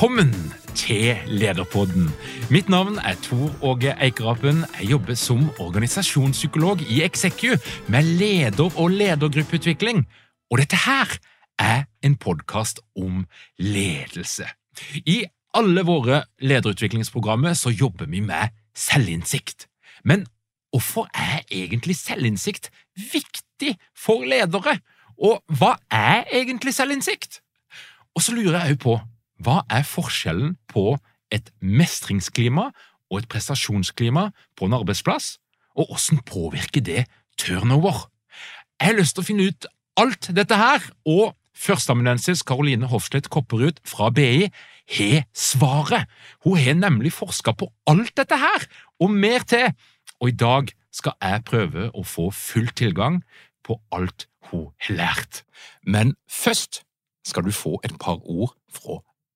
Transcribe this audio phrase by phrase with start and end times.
[0.00, 0.32] Velkommen
[0.74, 2.06] til Lederpodden.
[2.48, 4.62] Mitt navn er Tor Åge Eikerapen.
[4.78, 10.06] Jeg jobber som organisasjonspsykolog i Execu med leder- og ledergruppeutvikling.
[10.50, 11.12] Og dette her
[11.58, 13.26] er en podkast om
[13.58, 14.48] ledelse.
[15.04, 19.68] I alle våre lederutviklingsprogrammer så jobber vi med selvinnsikt.
[20.04, 20.24] Men
[20.72, 24.78] hvorfor er egentlig selvinnsikt viktig for ledere?
[25.20, 27.42] Og hva er egentlig selvinnsikt?
[28.16, 29.00] Og så lurer jeg òg på
[29.40, 30.94] hva er forskjellen på
[31.32, 32.70] et mestringsklima
[33.10, 35.38] og et prestasjonsklima på en arbeidsplass,
[35.78, 37.04] og hvordan påvirker det
[37.38, 38.08] turnover?
[38.80, 39.68] Jeg har lyst til å finne ut
[40.00, 44.48] alt dette her, og førsteamanuensis Karoline Hofstedt Kopperud fra BI
[44.96, 46.08] har svaret.
[46.44, 48.66] Hun har nemlig forska på alt dette her,
[49.00, 49.72] og mer til,
[50.20, 53.20] og i dag skal jeg prøve å få full tilgang
[53.66, 55.44] på alt hun har lært.
[55.86, 56.82] Men først
[57.26, 59.00] skal du få et par ord fra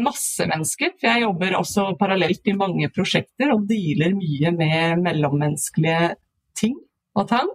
[0.00, 0.94] masse mennesker.
[0.98, 6.14] For jeg jobber også parallelt i mange prosjekter og dealer mye med mellommenneskelige
[6.58, 6.76] ting
[7.18, 7.50] og tang.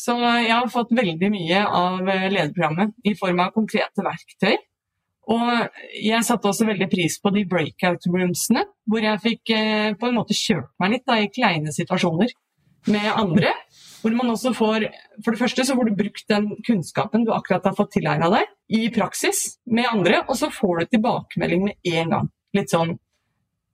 [0.00, 4.56] Så jeg har fått veldig mye av lederprogrammet i form av konkrete verktøy.
[5.30, 5.50] Og
[6.00, 9.52] jeg satte også veldig pris på de breakout roomsene, hvor jeg fikk
[10.00, 12.32] på en måte kjørt meg litt da, i kleine situasjoner
[12.90, 13.52] med andre.
[14.00, 14.86] Hvor man også får
[15.24, 18.48] For det første så får du brukt den kunnskapen du akkurat har fått tilegna deg,
[18.72, 22.28] i praksis med andre, og så får du tilbakemelding med en gang.
[22.56, 22.96] Litt sånn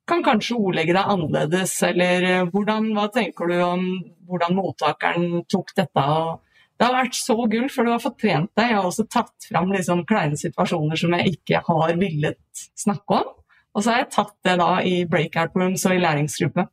[0.07, 3.87] Kan kanskje ordlegge deg annerledes, eller hvordan, hva tenker du om
[4.29, 6.03] hvordan mottakeren tok dette?
[6.03, 6.45] og
[6.77, 8.71] det har vært så gull, for du har fått trent deg.
[8.71, 13.31] Jeg har også tatt fram liksom kleine situasjoner som jeg ikke har villet snakke om.
[13.77, 16.67] Og så har jeg tatt det da i breakout rooms og i læringsgruppe.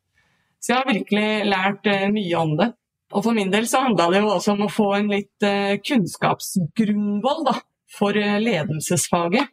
[0.60, 2.70] Så jeg har virkelig lært mye om det.
[3.14, 5.46] Og for min del så handla det jo også om å få en litt
[5.86, 7.58] kunnskapsgrunnvoll da,
[7.94, 9.52] for ledelsesfaget.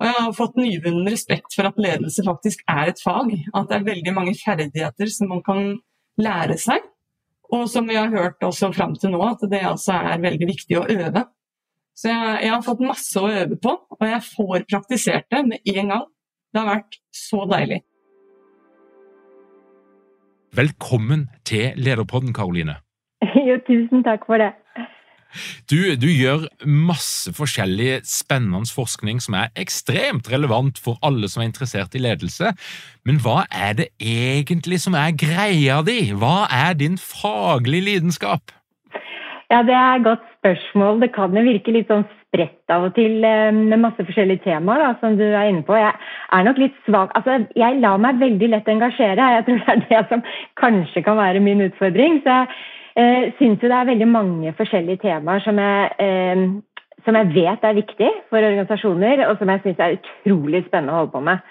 [0.00, 3.34] Og jeg har fått nyvunnen respekt for at ledelse faktisk er et fag.
[3.52, 5.74] At det er veldig mange ferdigheter som man kan
[6.20, 6.86] lære seg.
[7.52, 10.78] Og som vi har hørt også fram til nå, at det altså er veldig viktig
[10.78, 11.26] å øve.
[11.98, 15.72] Så jeg, jeg, har fått masse å øve på, og jeg får praktisert det med
[15.74, 16.06] en gang.
[16.50, 17.82] Det har vært så deilig.
[20.56, 22.80] Velkommen til Lederpodden, Karoline.
[23.48, 24.54] Jo, tusen takk for det.
[25.70, 31.50] Du, du, gjør masse forskjellig spennende forskning som er ekstremt relevant for alle som er
[31.52, 32.50] interessert i ledelse.
[33.06, 36.00] Men hva er det egentlig som er greia di?
[36.18, 38.50] Hva er din faglige lidenskap?
[39.50, 41.00] Ja, Det er et godt spørsmål.
[41.00, 44.90] Det kan jo virke litt sånn spredt av og til med masse forskjellige temaer, da,
[45.00, 45.74] som du er inne på.
[45.74, 45.94] Jeg
[46.32, 49.30] er nok litt svak Altså, jeg lar meg veldig lett engasjere.
[49.34, 50.22] Jeg tror det er det som
[50.62, 52.22] kanskje kan være min utfordring.
[52.22, 52.46] så jeg
[52.96, 56.44] eh, syns jo det er veldig mange forskjellige temaer som jeg, eh,
[57.06, 61.02] som jeg vet er viktig for organisasjoner, og som jeg syns er utrolig spennende å
[61.02, 61.42] holde på med.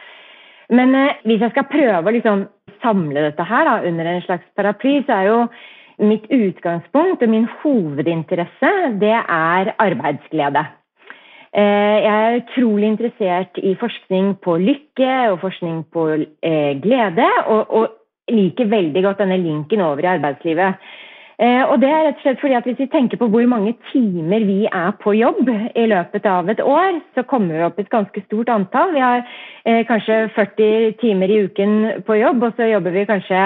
[0.70, 2.48] Men eh, hvis jeg skal prøve å liksom
[2.84, 5.40] samle dette her da, under en slags paraply, så er jo
[6.00, 10.64] mitt utgangspunkt og min hovedinteresse det er arbeidsglede.
[11.50, 16.06] Eh, jeg er utrolig interessert i forskning på lykke og forskning på
[16.46, 17.88] eh, glede, og, og
[18.30, 20.78] liker veldig godt denne linken over i arbeidslivet.
[21.40, 23.72] Eh, og det er rett og slett fordi at Hvis vi tenker på hvor mange
[23.94, 27.92] timer vi er på jobb i løpet av et år, så kommer vi opp et
[27.92, 28.92] ganske stort antall.
[28.92, 29.24] Vi har
[29.66, 33.40] eh, kanskje 40 timer i uken på jobb, og så jobber vi kanskje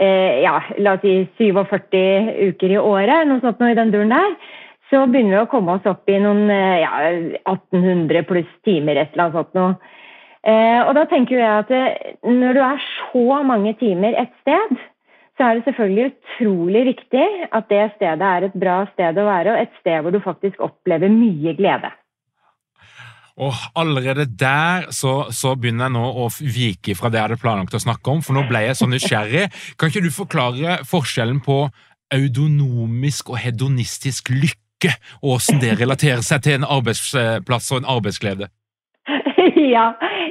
[0.00, 4.16] eh, ja, la oss si 47 uker i året, noe sånt noe i den duren
[4.16, 4.40] der.
[4.88, 7.12] Så begynner vi å komme oss opp i noen eh, ja,
[7.52, 9.94] 1800 pluss timer, et eller annet sånt noe.
[10.46, 14.78] Eh, og da tenker jeg at eh, når du er så mange timer et sted,
[15.36, 19.52] så er det selvfølgelig utrolig viktig at det stedet er et bra sted å være,
[19.52, 21.92] og et sted hvor du faktisk opplever mye glede.
[23.36, 27.76] Og allerede der så, så, begynner jeg nå å vike fra det jeg hadde planlagt
[27.76, 29.50] å snakke om, for nå ble jeg så nysgjerrig.
[29.76, 31.66] Kan ikke du forklare forskjellen på
[32.16, 38.48] autonomisk og hedonistisk lykke, og hvordan det relaterer seg til en arbeidsplass og en arbeidsglede?
[39.76, 39.86] ja,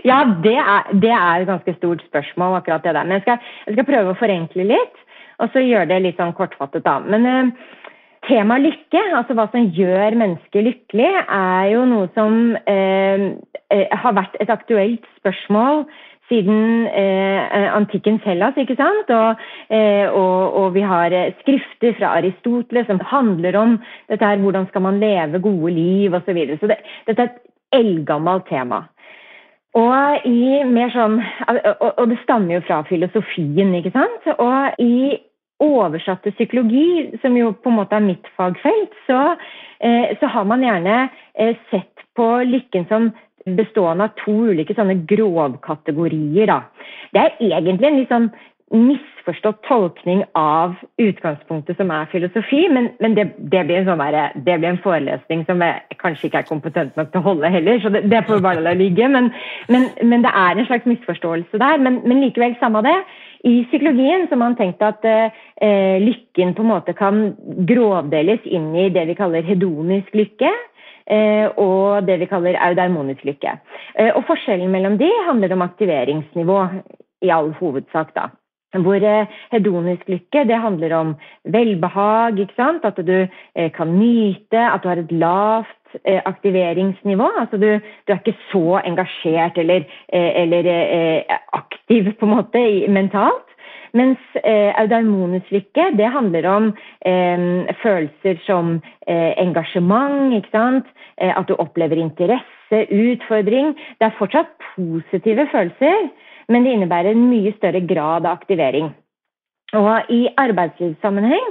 [0.08, 3.08] ja det, er, det, er, et ganske stort spørsmål, akkurat det der.
[3.08, 5.02] Men jeg skal, jeg skal prøve å forenkle litt,
[5.44, 6.98] og så gjøre det litt sånn kortfattet, da.
[7.04, 7.54] Men eh,
[8.30, 13.26] temaet lykke, altså hva som gjør mennesker lykkelig, er jo noe som uh,
[13.76, 15.86] uh, har vært et aktuelt spørsmål
[16.30, 18.58] siden eh, antikkens Hellas.
[18.58, 19.12] ikke sant?
[19.14, 23.78] Og, eh, og, og, vi har skrifter fra Aristoteles som handler om
[24.10, 26.26] dette her, hvordan skal man leve gode liv osv.
[26.26, 26.58] Så, videre.
[26.62, 26.80] så det,
[27.10, 28.86] dette er et eldgammelt tema.
[29.76, 30.28] Og,
[30.94, 31.18] sånn,
[31.50, 34.30] og, det stammer jo fra filosofien, ikke sant.
[34.40, 35.18] Og i
[35.64, 39.36] oversatte psykologi, som jo på en måte er mitt fagfelt, så,
[39.80, 40.98] eh, så har man gjerne
[41.36, 43.12] eh, sett på lykken som
[43.46, 46.50] bestående av to ulike sånne grovkategorier.
[46.50, 46.62] Da.
[47.14, 48.30] Det er egentlig en litt sånn
[48.78, 54.58] misforstått tolkning av utgangspunktet som er filosofi, men, men det, det, blir sånn der, det,
[54.60, 57.92] blir en forelesning som jeg kanskje ikke er kompetent nok til å holde heller, så
[57.94, 59.08] det, det får bare la ligge.
[59.12, 59.32] Men,
[59.72, 61.82] men, men, det er en slags misforståelse der.
[61.82, 62.96] Men, likevel, samme det.
[63.46, 67.28] I psykologien så har man tenkt at eh, lykken på en måte kan
[67.70, 70.54] grovdeles inn i det vi kaller hedonisk lykke.
[71.06, 73.58] Eh, og det vi kaller eudaimonisk lykke.
[73.94, 76.64] Eh, og Forskjellen mellom de handler om aktiveringsnivå
[77.22, 78.16] i all hovedsak.
[78.16, 78.30] da.
[78.84, 84.90] Hvor eh, hedonisk lykke det handler om velbehag, at du eh, kan nyte, at du
[84.90, 87.30] har et lavt eh, aktiveringsnivå.
[87.40, 91.24] altså du, du, er ikke så engasjert eller, eller
[91.54, 93.52] aktiv på en måte mentalt.
[93.94, 94.74] Mens eh,
[95.52, 96.74] lykke det handler om
[97.84, 100.86] følelser som engasjement, ikke sant?
[101.18, 103.72] at du opplever interesse, utfordring.
[104.00, 106.10] Det er fortsatt positive følelser,
[106.50, 108.92] men det innebærer en mye større grad av aktivering.
[109.76, 111.50] Og I arbeidslivssammenheng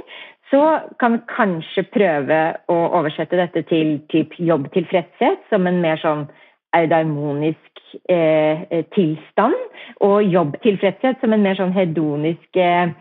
[0.51, 0.61] så
[1.01, 2.39] kan vi kanskje prøve
[2.71, 6.27] å oversette dette til typ jobbtilfredshet som en mer sånn
[6.75, 7.81] eudaimonisk
[8.11, 9.55] eh, tilstand,
[10.03, 12.91] og jobbtilfredshet som en mer sånn hedonisk eh,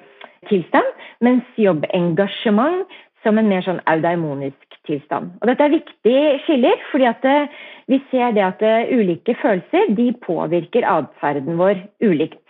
[0.51, 0.91] tilstand,
[1.25, 2.85] mens jobbengasjement
[3.25, 5.33] som en mer sånn eudaimonisk tilstand.
[5.41, 9.93] Og Dette er viktige skiller, fordi at eh, vi ser det at eh, ulike følelser
[9.99, 12.41] de påvirker atferden vår ulikt.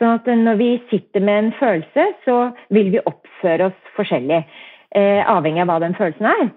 [0.00, 2.38] Sånn at eh, Når vi sitter med en følelse, så
[2.74, 4.44] vil vi oppføre oss forskjellig,
[4.92, 6.48] avhengig av hva den følelsen er.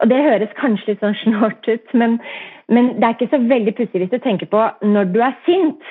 [0.00, 2.16] Og Det høres kanskje litt sånn snålt ut, men,
[2.72, 5.90] men, det er ikke så veldig pussig hvis du tenker på når du er sint.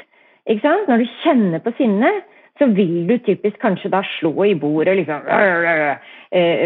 [0.49, 2.25] Når du kjenner på sinnet,
[2.59, 5.23] så vil du typisk kanskje da slå i bordet liksom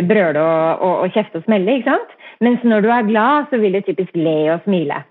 [0.08, 1.78] brøle og, og, og, kjefte og smelle.
[1.78, 2.16] ikke sant?
[2.44, 5.02] Mens når du er glad, så vil du typisk le og smile.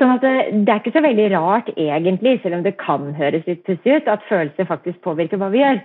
[0.00, 0.34] Sånn at det,
[0.64, 4.08] det, er ikke så veldig rart egentlig, selv om det kan høres litt pussig ut,
[4.08, 5.82] at følelser faktisk påvirker hva vi gjør.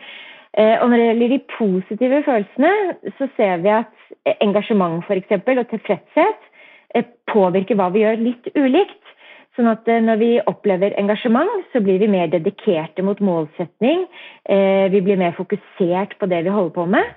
[0.58, 2.72] Eh, og når det gjelder de positive følelsene,
[3.20, 6.48] så ser vi at engasjement for eksempel, og tilfredshet
[6.96, 9.14] eh, påvirker hva vi gjør litt ulikt.
[9.58, 14.08] Sånn at eh, når vi opplever engasjement, så blir vi mer dedikerte mot målsetning.
[14.48, 17.10] Vi blir mer fokusert på det vi holder på med.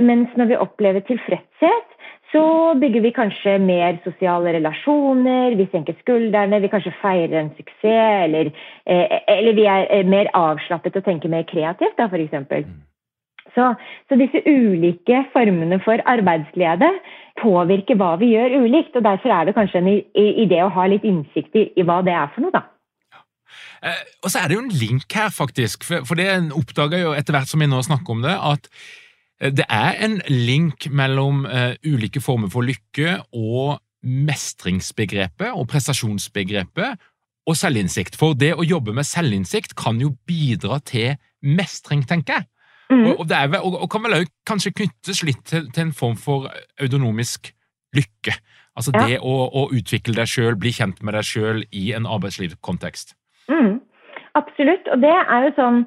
[0.00, 1.90] Mens når vi opplever tilfredshet,
[2.34, 2.46] så
[2.80, 8.50] bygger vi kanskje mer sosiale relasjoner, vi senker skuldrene, vi kanskje feirer en suksess, eller,
[8.86, 12.66] eller vi er mer avslappet og tenker mer kreativt, da, f.eks.
[13.54, 13.68] Så,
[14.08, 16.90] så disse ulike formene for arbeidsglede
[17.38, 18.96] påvirker hva vi gjør ulikt.
[18.98, 22.16] og Derfor er det kanskje en idé å ha litt innsikt i, i hva det
[22.18, 22.54] er for noe.
[22.56, 22.64] da.
[23.84, 25.86] Eh, og så er det jo en link her, faktisk.
[25.86, 29.03] For, det oppdaga jo etter hvert som vi nå snakker om det, at eh,
[29.40, 37.00] det er en link mellom uh, ulike former for lykke og mestringsbegrepet og prestasjonsbegrepet
[37.48, 38.16] og selvinnsikt.
[38.20, 42.48] For det å jobbe med selvinnsikt kan jo bidra til mestring, tenker jeg.
[42.92, 43.06] Mm.
[43.14, 46.18] Og, det vel, og, og, kan vel òg kanskje knyttes litt til, til, en form
[46.20, 46.50] for
[46.80, 47.50] autonomisk
[47.96, 48.36] lykke.
[48.76, 49.06] Altså ja.
[49.06, 53.16] det å, å, utvikle deg sjøl, bli kjent med deg sjøl i en arbeidslivskontekst.
[53.48, 53.80] Mm.
[54.36, 54.88] Absolutt.
[54.92, 55.80] Og det er jo sånn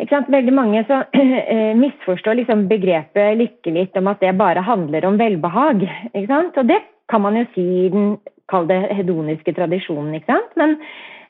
[0.00, 5.18] Veldig mange så, uh, misforstår liksom begrepet lykke litt om at det bare handler om
[5.20, 5.86] velbehag.
[6.16, 8.14] Og det kan man jo si i den
[8.50, 10.16] kall det hedoniske tradisjonen.
[10.56, 10.76] Men,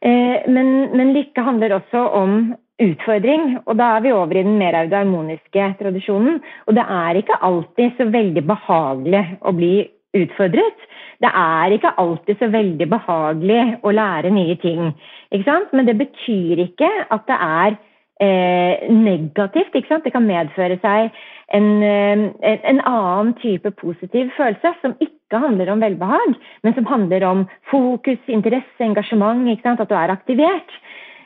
[0.06, 4.56] uh, men, men, lykke handler også om utfordring, og da er vi over i den
[4.58, 6.40] mer harmoniske tradisjonen.
[6.66, 9.74] Og det er ikke alltid så veldig behagelig å bli
[10.16, 10.88] utfordret.
[11.22, 14.90] Det er ikke alltid så veldig behagelig å lære nye ting.
[15.30, 17.78] Men det betyr ikke at det er
[18.22, 19.74] eh, negativt.
[19.74, 21.10] Det kan medføre seg
[21.56, 27.24] en, eh, en, annen type positiv følelse som ikke handler om velbehag, men som handler
[27.24, 29.48] om fokus, interesse, engasjement.
[29.64, 30.70] At du er aktivert.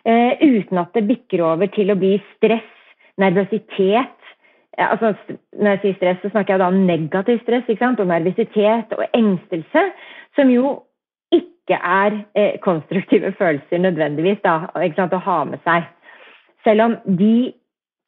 [0.06, 2.72] Eh, uten at det bikker over til å bli stress,
[3.18, 4.12] nervøsitet.
[4.78, 5.14] Altså,
[5.56, 9.82] når jeg sier stress, så snakker jeg da om negativ stress og nervøsitet og engstelse,
[10.36, 10.82] som jo
[11.34, 15.88] ikke er eh, konstruktive følelser nødvendigvis da, å ha med seg.
[16.66, 17.52] Selv om de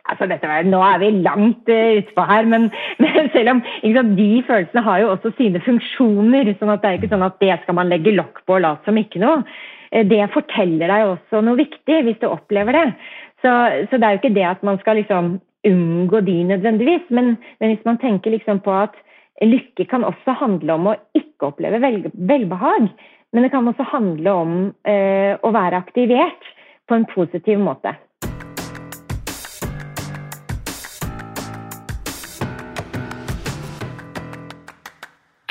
[0.08, 2.68] altså dette, Nå er vi langt uh, utpå her, men,
[3.02, 6.54] men selv om sant, de følelsene har jo også sine funksjoner.
[6.58, 8.88] sånn at Det er ikke sånn at det skal man legge lokk på og late
[8.88, 9.42] som ikke noe.
[9.92, 12.86] Uh, det forteller deg også noe viktig, hvis du opplever det.
[13.42, 13.50] Så,
[13.90, 15.36] så, det er jo ikke det at man skal liksom
[15.68, 18.96] unngå de nødvendigvis, men, men hvis man tenker liksom på at
[19.42, 22.88] lykke kan også handle om å ikke oppleve vel, velbehag,
[23.34, 24.54] men det kan også handle om
[24.88, 26.46] uh, å være aktivert
[26.88, 27.92] på en positiv måte.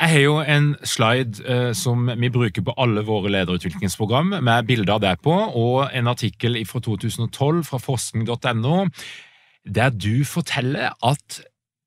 [0.08, 4.94] Jeg har jo en slide eh, som vi bruker på alle våre lederutviklingsprogram, med bilder
[4.94, 8.86] av deg på, og en artikkel fra 2012 fra forskning.no,
[9.68, 11.42] der du forteller at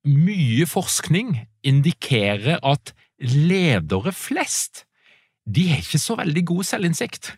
[0.06, 1.34] mye forskning
[1.66, 4.84] indikerer at ledere flest
[5.42, 7.32] de har ikke så veldig god selvinnsikt.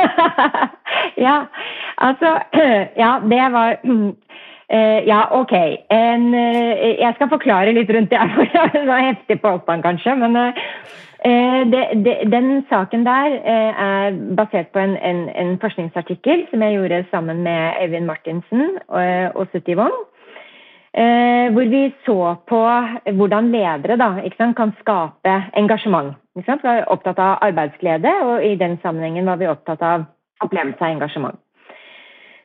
[1.26, 1.36] ja,
[2.00, 2.32] altså
[3.02, 3.76] Ja, det var
[5.06, 5.52] ja, OK.
[5.94, 8.18] En, uh, jeg skal forklare litt rundt det.
[8.74, 10.16] det var heftig påstand, kanskje.
[10.18, 16.62] Men uh, det, det, den saken der er basert på en, en, en, forskningsartikkel som
[16.62, 19.96] jeg gjorde sammen med Øyvind Martinsen og, og Sutti Wong.
[21.52, 22.60] hvor vi så på
[23.18, 24.06] hvordan ledere da,
[24.38, 26.14] sant, kan skape engasjement.
[26.36, 30.06] Vi var opptatt av arbeidsglede, og i den sammenhengen var vi opptatt av
[30.40, 31.45] opplevelse av engasjement.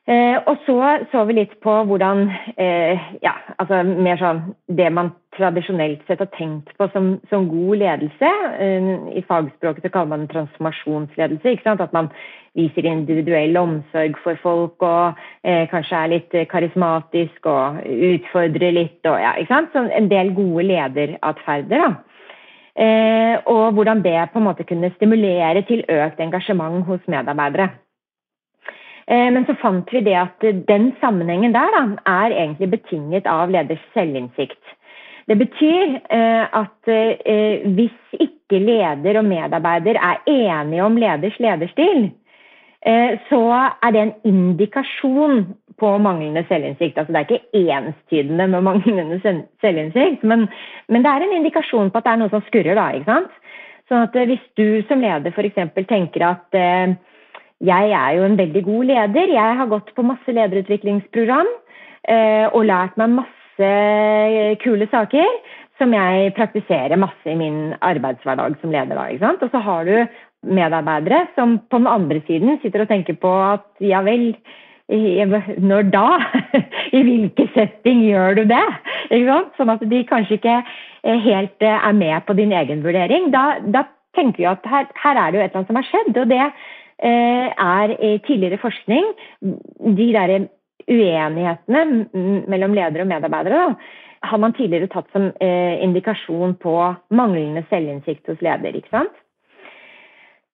[0.09, 0.75] Eh, og så
[1.11, 2.23] så vi litt på hvordan
[2.57, 7.77] eh, ja, altså mer sånn det man tradisjonelt sett har tenkt på som, som god
[7.83, 8.31] ledelse.
[8.65, 8.89] Eh,
[9.21, 11.53] I fagspråket så kaller man det transformasjonsledelse.
[11.53, 11.83] ikke sant?
[11.85, 12.09] At man
[12.57, 19.21] viser individuell omsorg for folk og eh, kanskje er litt karismatisk og utfordrer litt og
[19.21, 19.69] ja, ikke sant?
[19.75, 21.85] Så en del gode lederatferder.
[21.85, 21.93] da.
[22.81, 27.69] Eh, og hvordan det på en måte kunne stimulere til økt engasjement hos medarbeidere.
[29.11, 33.51] Eh, men så fant vi det at den sammenhengen der da, er egentlig betinget av
[33.51, 34.61] leders selvinnsikt.
[35.27, 42.11] Det betyr eh, at eh, hvis ikke leder og medarbeider er enige om leders lederstil,
[43.29, 43.39] så
[43.85, 45.43] er det en indikasjon
[45.77, 46.95] på manglende selvinnsikt.
[46.97, 49.19] Altså, det er ikke enstydende med manglende
[49.61, 50.47] selvinnsikt, men,
[50.89, 52.73] men, det er en indikasjon på at det er noe som skurrer.
[52.73, 53.37] da, ikke sant?
[53.85, 55.61] Sånn at Hvis du som leder f.eks.
[55.93, 56.59] tenker at
[57.61, 59.33] jeg er jo en veldig god leder.
[59.35, 61.49] Jeg har gått på masse lederutviklingsprogram
[62.09, 63.69] eh, og lært meg masse
[64.63, 65.27] kule saker
[65.81, 68.97] som jeg praktiserer masse i min arbeidshverdag som leder.
[68.97, 69.95] Da, og så har du
[70.41, 74.31] medarbeidere som på den andre siden sitter og tenker på at ja vel,
[74.91, 76.07] når da?
[76.97, 78.65] I hvilken setting gjør du det?
[79.57, 80.59] Sånn at de kanskje ikke
[81.29, 83.29] helt er med på din egen vurdering.
[83.33, 83.85] Da, da
[84.17, 86.17] tenker vi at her, her, er det jo et eller annet som har skjedd.
[86.17, 89.07] og det Eh, er i tidligere forskning
[89.41, 90.47] de der
[90.89, 91.83] uenighetene
[92.49, 96.75] mellom ledere og medarbeidere da, har man tidligere tatt som eh, indikasjon på
[97.09, 98.75] manglende selvinnsikt hos leder.
[98.77, 99.13] ikke sant?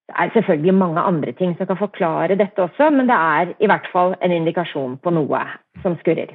[0.07, 3.67] Det er selvfølgelig mange andre ting som kan forklare dette også, men det er i
[3.67, 5.41] hvert fall en indikasjon på noe
[5.83, 6.31] som skurrer.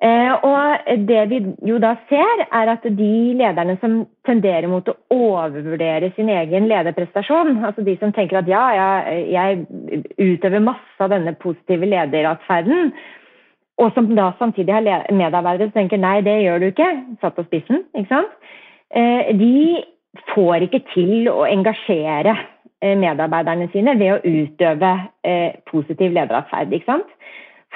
[0.00, 1.38] Eh, og det vi
[1.68, 7.58] jo da ser, er at de lederne som tenderer mot å overvurdere sin egen lederprestasjon,
[7.68, 12.94] altså de som tenker at ja, jeg, jeg utøver masse av denne positive lederatferden,
[13.80, 16.90] og som da samtidig har medarbeidere som tenker nei, det gjør du ikke,
[17.20, 18.52] satt på spissen, ikke sant?
[18.96, 19.54] Eh, de
[20.32, 22.38] får ikke til å engasjere
[22.80, 24.96] eh, medarbeiderne sine ved å utøve
[25.68, 26.72] positiv lederatferd.
[26.72, 27.18] ikke sant?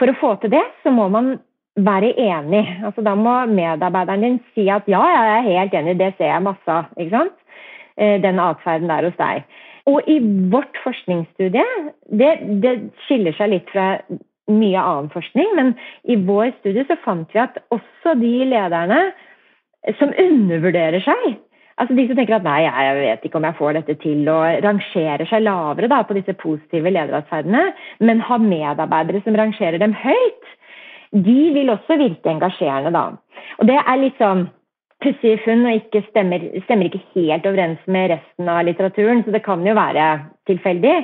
[0.00, 1.36] For å få til det, så må man
[1.76, 2.64] være enig.
[2.84, 6.46] Altså, da må medarbeideren din si at ja, jeg er helt enig, det ser jeg
[6.46, 6.90] masse av.
[6.98, 7.38] ikke sant?
[7.96, 9.44] Eh, den atferden der hos deg.
[9.86, 10.18] Og i
[10.50, 11.64] vårt forskningsstudie,
[12.10, 12.30] det,
[12.62, 13.98] det skiller seg litt fra
[14.50, 15.72] mye annen forskning, men
[16.08, 19.00] i vår studie så fant vi at også de lederne
[19.98, 21.36] som undervurderer seg,
[21.80, 24.64] altså de som tenker at nei, jeg vet ikke om jeg får dette til, og
[24.64, 27.64] rangerer seg lavere da, på disse positive lederatferdene,
[28.04, 30.52] men har medarbeidere som rangerer dem høyt,
[31.14, 33.04] de vil også virke engasjerende da.
[33.60, 34.48] Og det er litt sånn
[35.04, 39.44] pussige funn og ikke stemmer, stemmer, ikke helt overens med resten av litteraturen, så det
[39.44, 40.08] kan jo være
[40.48, 40.96] tilfeldig.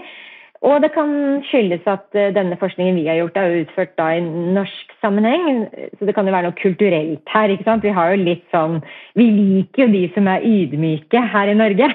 [0.60, 1.12] Og det kan
[1.48, 5.62] skyldes at eh, denne forskningen vi har gjort, er utført da i norsk sammenheng.
[5.96, 7.48] Så det kan jo være noe kulturelt her.
[7.48, 7.86] ikke sant?
[7.86, 8.82] Vi har jo litt sånn
[9.16, 11.88] Vi liker jo de som er ydmyke her i Norge.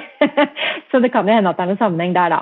[0.90, 2.42] så det kan jo hende at det er noen sammenheng der, da.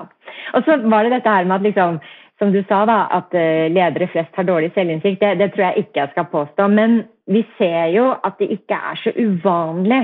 [0.55, 1.99] Og så var det dette her med at liksom
[2.43, 5.21] som du sa, da, at eh, ledere flest har dårlig selvinnsikt.
[5.21, 6.67] Det, det, tror jeg ikke jeg skal påstå.
[6.75, 10.01] Men vi ser jo at det ikke er så uvanlig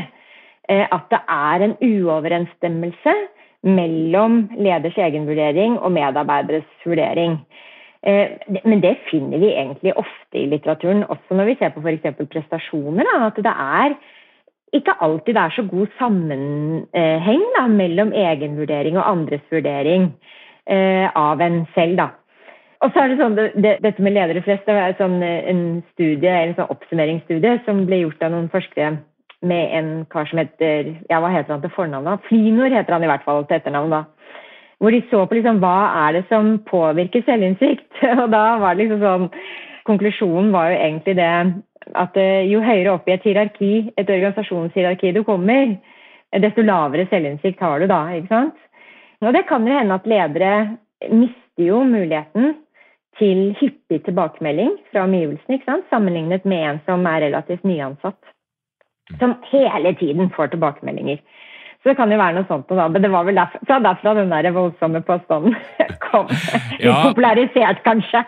[0.71, 3.15] eh, at det er en uoverensstemmelse
[3.67, 7.41] mellom leders egenvurdering og medarbeideres vurdering.
[8.07, 12.23] Eh, men det finner vi egentlig ofte i litteraturen, også når vi ser på f.eks.
[12.31, 13.11] prestasjoner.
[13.19, 13.97] At det er
[14.79, 20.11] ikke alltid det er så god sammenheng da, mellom egenvurdering og andres vurdering
[20.69, 21.97] av en selv.
[21.97, 22.11] Da.
[22.79, 26.31] Og så er det sånn, det, Dette med ledere flest det var sånn, en studie,
[26.31, 28.93] en sånn oppsummeringsstudie som ble gjort av noen forskere
[29.49, 32.07] med en kar som heter ja, Hva heter han til fornavn?
[32.07, 32.17] da?
[32.27, 33.95] Flinor heter han i hvert fall til etternavn.
[33.95, 34.03] da.
[34.79, 37.89] Hvor de så på liksom, hva er det som påvirker selvinnsikt.
[38.23, 39.33] Og da var det liksom sånn
[39.89, 41.29] Konklusjonen var jo egentlig det
[41.97, 45.71] at eh, jo høyere opp i et hierarki, et organisasjonshierarki du kommer,
[46.43, 48.03] desto lavere selvinnsikt har du da.
[48.13, 48.59] ikke sant?
[49.23, 50.51] Og det kan jo hende at ledere
[51.09, 52.53] mister jo muligheten
[53.19, 58.19] til hyppig tilbakemelding fra omgivelsene, sammenlignet med en som er relativt nyansatt.
[59.19, 61.19] Som hele tiden får tilbakemeldinger.
[61.79, 62.67] Så det kan jo være noe sånt.
[62.69, 62.87] Da.
[62.91, 65.55] Men det var vel derfra, derfra den der voldsomme påstanden
[66.09, 66.27] kom.
[66.83, 66.97] Ja.
[67.07, 68.25] Popularisert, kanskje.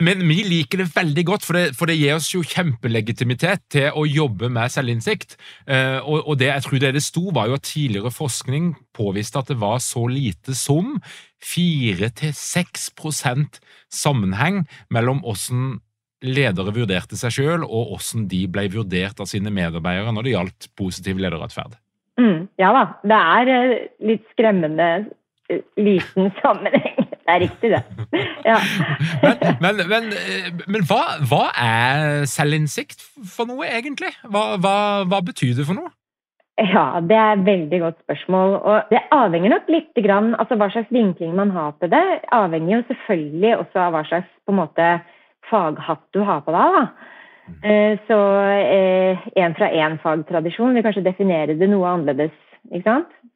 [0.00, 3.90] Men vi liker det veldig godt, for det, for det, gir oss jo kjempelegitimitet til
[3.92, 5.36] å jobbe med selvinnsikt.
[5.68, 8.64] Eh, og, og, det jeg tror det det sto, var jo at tidligere forskning
[8.96, 10.96] påviste at det var så lite som
[11.44, 13.60] 4-6%
[13.92, 15.80] sammenheng mellom hvordan
[16.20, 20.68] ledere vurderte seg sjøl, og hvordan de ble vurdert av sine medarbeidere når det gjaldt
[20.80, 21.72] positiv lederatferd.
[22.20, 24.88] Mm, ja da, det er eh, litt skremmende
[25.48, 27.82] eh, liten sammenheng det er riktig, det.
[28.50, 28.56] Ja.
[29.22, 30.10] men, men, men,
[30.66, 34.12] men hva, hva, er selvinnsikt for noe, egentlig?
[34.24, 34.76] Hva, hva,
[35.08, 35.92] hva, betyr det for noe?
[36.60, 38.56] Ja, det er et veldig godt spørsmål.
[38.58, 42.02] Og det avhenger nok litt grann, altså hva slags vinkling man har på det.
[42.36, 44.90] avhenger jo selvfølgelig også av hva slags på en måte,
[45.50, 46.76] faghatt du har på deg.
[46.76, 46.84] da.
[47.50, 47.98] Mm.
[48.06, 48.18] Så
[48.54, 52.36] eh, en fra én fagtradisjon vil kanskje definere det noe annerledes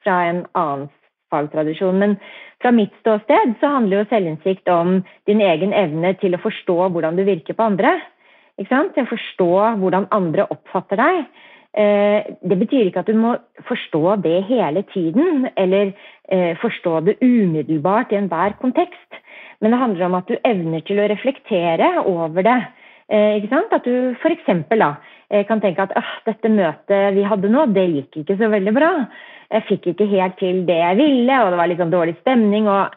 [0.05, 0.91] fra en annen
[1.33, 1.99] fagtradisjon.
[1.99, 2.17] Men
[2.65, 7.19] fra mitt ståsted så handler jo selvinnsikt om din egen evne til å forstå hvordan
[7.19, 7.99] du virker på andre.
[8.57, 8.95] Ikke sant?
[8.95, 9.51] Til å forstå
[9.83, 11.27] hvordan andre oppfatter deg.
[11.77, 13.35] Eh, det betyr ikke at du må
[13.69, 15.93] forstå det hele tiden, eller
[16.33, 19.21] eh, forstå det umiddelbart i enhver kontekst.
[19.61, 22.61] Men det handler om at du evner til å reflektere over det.
[23.13, 23.45] Eh?
[23.45, 24.49] At du f.eks.
[25.49, 25.95] kan tenke at
[26.27, 28.91] dette møtet vi hadde nå, det gikk ikke så veldig bra
[29.55, 32.69] jeg fikk ikke helt til det jeg ville, og det var litt sånn dårlig stemning.
[32.71, 32.95] og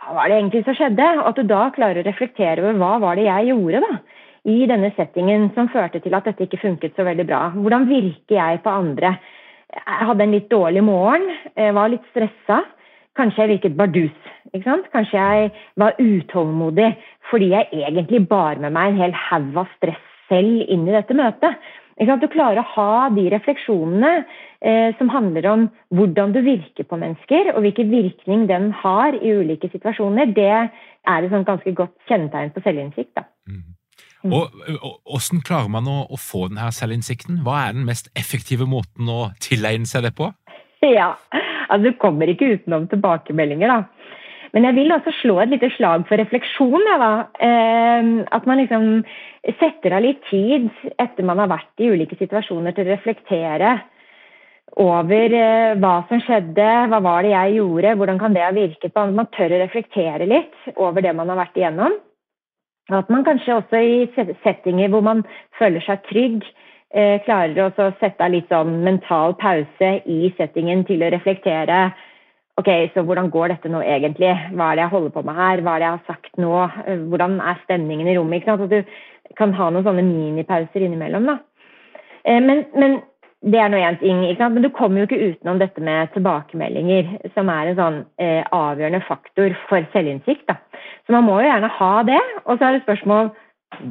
[0.00, 1.10] Hva var det egentlig som skjedde?
[1.20, 4.00] Og at du da klarer å reflektere over hva var det jeg gjorde da,
[4.50, 7.44] i denne settingen som førte til at dette ikke funket så veldig bra.
[7.54, 9.14] Hvordan virker jeg på andre?
[9.70, 12.62] Jeg hadde en litt dårlig morgen, jeg var litt stressa.
[13.18, 14.16] Kanskje jeg virket bardus.
[14.54, 14.86] ikke sant?
[14.94, 16.94] Kanskje jeg var utålmodig
[17.30, 21.16] fordi jeg egentlig bar med meg en hel haug av stress selv inn i dette
[21.16, 21.58] møtet.
[22.00, 24.12] Du klarer å ha de refleksjonene
[24.64, 29.34] eh, som handler om hvordan du virker på mennesker, og hvilken virkning den har i
[29.36, 30.32] ulike situasjoner.
[30.32, 30.70] Det er
[31.28, 33.20] et ganske godt kjennetegn på selvinnsikt.
[33.44, 33.60] Mm.
[34.24, 34.32] mm.
[34.32, 34.48] Og,
[35.04, 37.42] Hvordan klarer man å, å, få denne selvinnsikten?
[37.44, 40.32] Hva er den mest effektive måten å tilegne seg det på?
[40.80, 41.10] Ja,
[41.68, 43.68] altså Du kommer ikke utenom tilbakemeldinger.
[43.68, 43.99] da.
[44.54, 46.88] Men jeg vil også slå et lite slag for refleksjon.
[47.02, 47.10] Da.
[47.38, 48.88] Eh, at man liksom
[49.60, 53.78] setter av litt tid etter man har vært i ulike situasjoner til å reflektere
[54.80, 58.94] over eh, hva som skjedde, hva var det jeg gjorde, hvordan kan det ha virket
[58.94, 61.98] på Man tør å reflektere litt over det man har vært igjennom.
[62.90, 63.96] Og at man kanskje også i
[64.42, 65.22] settinger hvor man
[65.58, 66.46] føler seg trygg,
[66.94, 71.90] eh, klarer å sette av litt sånn mental pause i settingen til å reflektere
[72.58, 74.32] Ok, så hvordan går dette nå egentlig?
[74.52, 75.62] Hva er det jeg holder på med her?
[75.64, 76.54] Hva er det jeg har sagt nå?
[77.12, 78.40] Hvordan er stemningen i rommet?
[78.40, 78.66] Ikke sant?
[78.66, 81.30] At du kan ha noen sånne minipauser innimellom.
[81.30, 81.38] da.
[82.24, 82.98] Eh, men, men
[83.40, 87.48] det er nå én ting, men du kommer jo ikke utenom dette med tilbakemeldinger, som
[87.48, 90.44] er en sånn eh, avgjørende faktor for selvinnsikt.
[90.50, 90.58] Da.
[91.06, 92.20] Så man må jo gjerne ha det.
[92.44, 93.32] Og så er det spørsmål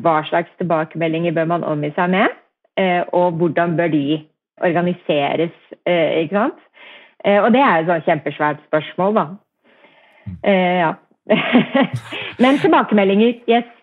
[0.03, 2.35] hva slags tilbakemeldinger bør man omgi seg med,
[2.77, 4.19] eh, og hvordan bør de
[4.61, 5.55] organiseres,
[5.87, 6.61] eh, ikke sant.
[7.25, 9.25] Eh, og det er et sånn kjempesvært spørsmål, da.
[10.43, 10.93] Eh, ja.
[12.43, 13.75] men tilbakemeldinger, yes.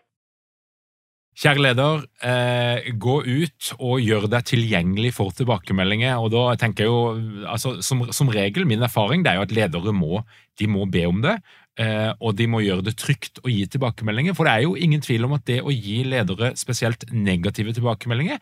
[1.37, 6.16] Kjære leder, eh, gå ut og gjør deg tilgjengelig for tilbakemeldinger.
[6.16, 9.53] og da tenker jeg jo, altså, som, som, regel, Min erfaring det er jo at
[9.53, 10.22] ledere må,
[10.59, 11.37] de må be om det,
[11.79, 14.33] eh, og de må gjøre det trygt å gi tilbakemeldinger.
[14.33, 18.40] For det er jo ingen tvil om at det å gi ledere spesielt negative tilbakemeldinger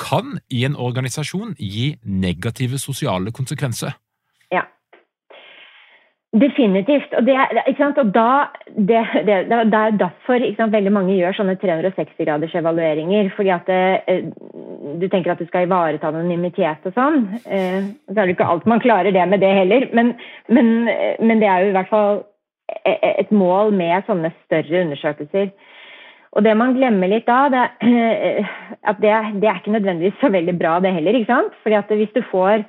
[0.00, 3.92] kan i en organisasjon gi negative sosiale konsekvenser.
[6.30, 7.10] Definitivt.
[7.18, 7.34] Og, det,
[7.98, 13.32] og da, det, det, det, er derfor sant, veldig mange gjør sånne 360-graders evalueringer.
[13.34, 14.28] fordi at eh,
[15.02, 17.26] du tenker at du skal ivareta anonymitet og sånn.
[17.50, 20.14] Eh, så er det ikke alt man klarer det med det heller, men,
[20.46, 20.70] men,
[21.18, 22.22] men, det er jo i hvert fall
[22.86, 25.50] et mål med sånne større undersøkelser.
[26.38, 27.64] Og det man glemmer litt da, det,
[28.86, 31.18] at det, er ikke nødvendigvis så veldig bra, det heller.
[31.18, 31.58] ikke sant?
[31.64, 32.62] Fordi at hvis du får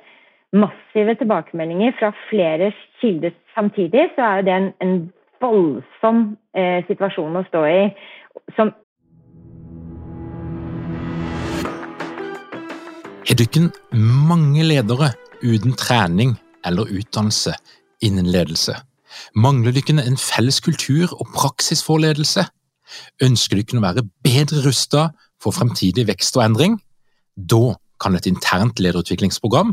[0.52, 4.94] massive tilbakemeldinger fra flere kilder samtidig, så er jo det en, en
[5.40, 6.22] voldsom
[6.56, 7.82] eh, situasjon å stå i.
[8.56, 8.72] Som
[13.32, 16.34] du dere mange ledere uten trening
[16.66, 17.54] eller utdannelse
[18.04, 18.74] innen ledelse?
[19.34, 22.44] Mangler dere en felles kultur og praksis for ledelse?
[23.24, 26.76] Ønsker dere å være bedre rustet for fremtidig vekst og endring?
[27.36, 29.72] Da kan et internt lederutviklingsprogram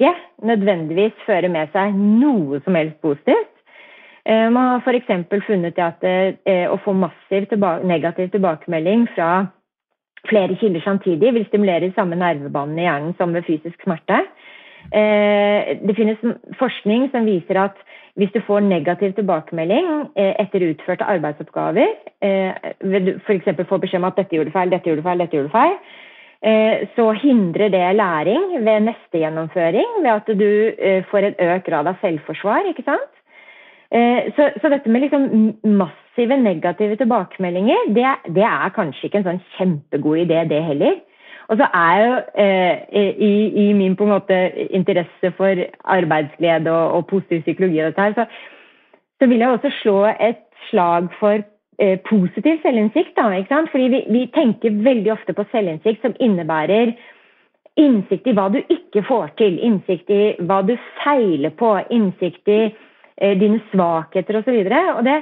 [0.00, 0.16] ikke
[0.48, 3.50] nødvendigvis fører med seg noe som helst positivt.
[4.24, 5.10] Eh, man har f.eks.
[5.46, 9.46] funnet at eh, å få massiv tilbake, negativ tilbakemelding fra
[10.28, 14.20] flere kilder samtidig vil stimulere samme nervebanene i hjernen som ved fysisk smerte.
[14.96, 16.20] Eh, det finnes
[16.60, 17.80] forskning som viser at
[18.20, 23.46] hvis du får negativ tilbakemelding etter utførte arbeidsoppgaver, f.eks.
[23.68, 25.76] får beskjed om at dette gjorde feil, dette gjorde feil, dette gjorde feil,
[26.96, 31.90] så hindrer det læring ved neste gjennomføring, ved at du eh, får en økt grad
[31.90, 32.68] av selvforsvar.
[32.70, 33.12] ikke sant?
[33.92, 35.28] Eh, så, så dette med liksom
[35.64, 41.00] massive negative tilbakemeldinger, det, det, er kanskje ikke en sånn kjempegod idé, det heller.
[41.50, 43.32] Og så er jo eh, i,
[43.66, 48.16] i, min på en måte interesse for arbeidsglede og, og positiv psykologi, og dette her,
[48.16, 51.59] så, så vil jeg også slå et slag for Eh,
[52.08, 53.14] positiv selvinnsikt.
[53.16, 53.70] Da, ikke sant?
[53.72, 56.94] Fordi vi, vi, tenker veldig ofte på selvinnsikt som innebærer
[57.80, 62.60] innsikt i hva du ikke får til, innsikt i hva du feiler på, innsikt i
[62.66, 64.58] eh, dine svakheter osv.
[64.58, 65.18] Og, så og det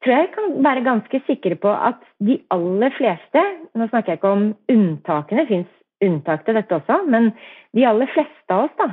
[0.00, 3.42] tror jeg kan være ganske sikre på at de aller fleste
[3.76, 7.30] Nå snakker jeg ikke om unntakene, det fins unntak til dette også, men
[7.76, 8.88] de aller fleste av oss da,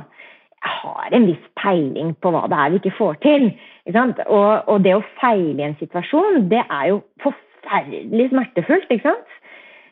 [0.64, 3.48] har en viss peiling på hva det er vi ikke får til.
[3.94, 8.90] Og, og, det å feile i en situasjon, det er jo forferdelig smertefullt.
[8.90, 9.34] ikke sant?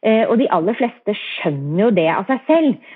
[0.02, 2.94] Eh, og de aller fleste skjønner jo det av seg selv.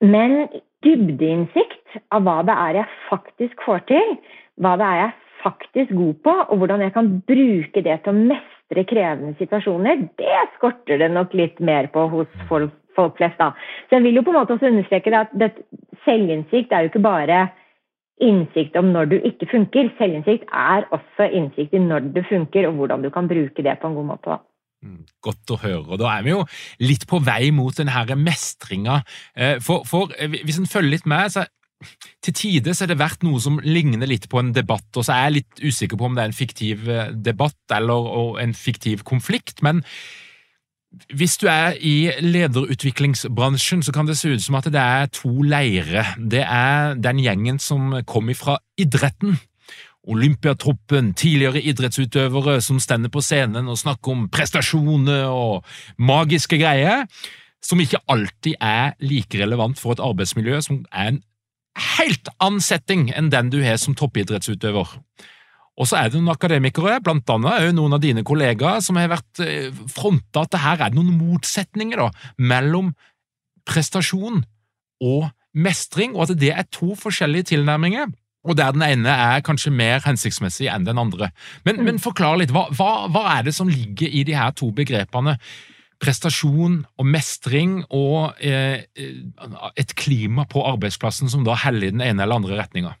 [0.00, 0.46] Men
[0.84, 4.14] dybdeinnsikt av hva det er jeg faktisk får til,
[4.60, 8.18] hva det er jeg faktisk god på, og hvordan jeg kan bruke det til å
[8.32, 13.38] mestre krevende situasjoner, det skorter det nok litt mer på hos folk, folk flest.
[13.40, 13.52] da.
[13.88, 15.52] Så jeg vil jo på en måte også understreke at det,
[16.06, 17.40] selvinnsikt er jo ikke bare
[18.20, 19.90] innsikt om når du ikke funker.
[19.98, 23.90] Selvinnsikt er også innsikt i når det funker, og hvordan du kan bruke det på
[23.90, 24.40] en god måte.
[24.80, 25.86] Mm, godt å høre.
[25.92, 26.44] og Da er vi jo
[26.80, 29.02] litt på vei mot denne mestringa.
[29.36, 31.44] Eh, for, for eh, hvis en følger litt med, så
[32.20, 35.14] til tider så har det vært noe som ligner litt på en debatt, og så
[35.14, 39.04] er jeg litt usikker på om det er en fiktiv eh, debatt eller en fiktiv
[39.08, 39.62] konflikt.
[39.64, 39.84] men
[41.14, 45.30] hvis du er i lederutviklingsbransjen, så kan det se ut som at det er to
[45.46, 46.04] leire.
[46.18, 49.38] Det er den gjengen som kommer fra idretten.
[50.10, 55.64] Olympiatroppen, tidligere idrettsutøvere som stender på scenen og snakker om prestasjoner og
[55.98, 57.06] magiske greier.
[57.62, 61.18] som ikke alltid er like relevant for et arbeidsmiljø som er en
[61.98, 64.96] helt annen setting enn den du har som toppidrettsutøver.
[65.80, 69.40] Og så er det noen akademikere, blant annet noen av dine kollegaer, som har vært
[69.44, 72.92] eh, fronta at det her er noen motsetninger da, mellom
[73.68, 74.42] prestasjon
[75.00, 78.12] og mestring, og at det er to forskjellige tilnærminger.
[78.48, 81.28] Og der den ene er kanskje mer hensiktsmessig enn den andre.
[81.66, 81.88] Men, mm.
[81.88, 85.36] men forklar litt, hva, hva, hva, er det som ligger i de her to begrepene?
[86.00, 88.86] Prestasjon og mestring og eh,
[89.76, 92.94] et klima på arbeidsplassen som da heller i den ene eller andre retninga?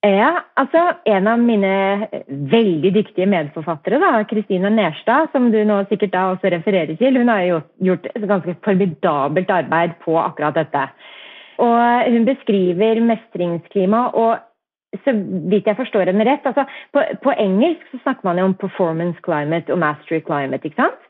[0.00, 6.14] Ja, altså En av mine veldig dyktige medforfattere, da, Kristina Nerstad, som du nå sikkert
[6.14, 10.86] da også refererer til, hun har jo gjort et ganske formidabelt arbeid på akkurat dette.
[11.60, 14.38] Og Hun beskriver mestringsklima og
[15.04, 15.12] så
[15.52, 19.20] vidt jeg forstår henne rett altså på, på, engelsk så snakker man jo om performance
[19.22, 20.64] climate og mastery climate.
[20.64, 21.09] ikke sant?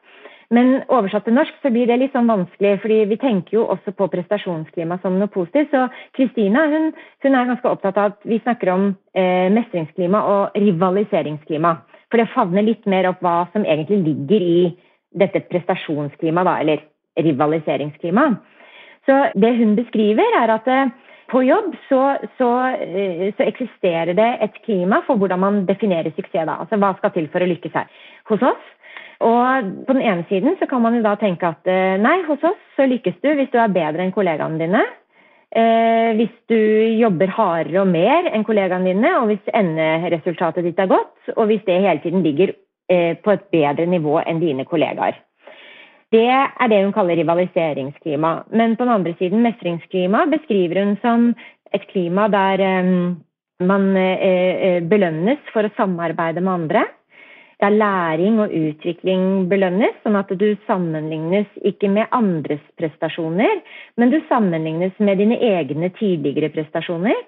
[0.51, 3.93] Men oversatt til norsk så blir det litt sånn vanskelig, fordi vi tenker jo også
[3.95, 5.71] på prestasjonsklima som noe positivt.
[5.71, 5.85] Så
[6.19, 6.89] Kristina hun,
[7.23, 11.75] hun, er ganske opptatt av at vi snakker om eh, mestringsklima og rivaliseringsklima.
[12.11, 14.65] For det favner litt mer opp hva som egentlig ligger i
[15.23, 16.83] dette prestasjonsklimaet, eller
[17.29, 18.43] rivaliseringsklimaet.
[19.07, 20.91] Så det hun beskriver, er at eh,
[21.31, 22.03] på jobb så,
[22.41, 26.43] så, eh, så, eksisterer det et klima for hvordan man definerer suksess.
[26.43, 26.59] Da.
[26.59, 27.87] Altså hva skal til for å lykkes her.
[28.27, 28.77] Hos oss
[29.21, 32.41] og på den ene siden så kan man jo da tenke at eh, nei, hos
[32.47, 34.83] oss så lykkes du hvis du er bedre enn kollegaene dine.
[35.51, 36.57] Eh, hvis du
[37.01, 41.65] jobber hardere og mer enn kollegaene dine, og hvis enderesultatet ditt er godt, og hvis
[41.67, 42.55] det hele tiden ligger
[42.89, 45.19] eh, på et bedre nivå enn dine kollegaer.
[46.11, 48.31] Det er det hun kaller rivaliseringsklima.
[48.51, 51.29] Men på den andre siden, mestringsklima, beskriver hun som
[51.75, 53.21] et klima der um,
[53.63, 56.83] man eh, belønnes for å samarbeide med andre.
[57.61, 63.61] Der læring og utvikling belønnes, sånn at du sammenlignes ikke med andres prestasjoner,
[64.01, 67.19] men du sammenlignes med dine egne tidligere prestasjoner.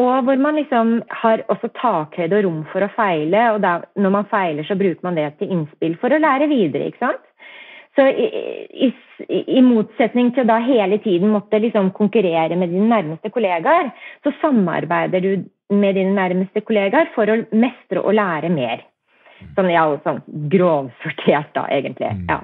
[0.00, 4.14] Og hvor man liksom har også takhøyde og rom for å feile, og da, når
[4.16, 6.90] man feiler, så bruker man det til innspill for å lære videre.
[6.90, 7.26] ikke sant?
[7.98, 8.26] Så i,
[8.86, 8.90] i,
[9.40, 13.90] i, motsetning til da hele tiden måtte liksom konkurrere med dine nærmeste kollegaer,
[14.24, 15.32] så samarbeider du
[15.74, 18.86] med dine nærmeste kollegaer for å mestre og lære mer.
[19.56, 20.22] Sånn, ja, sånn
[20.52, 22.10] grovsortert, da, egentlig.
[22.22, 22.26] Mm.
[22.30, 22.40] Ja.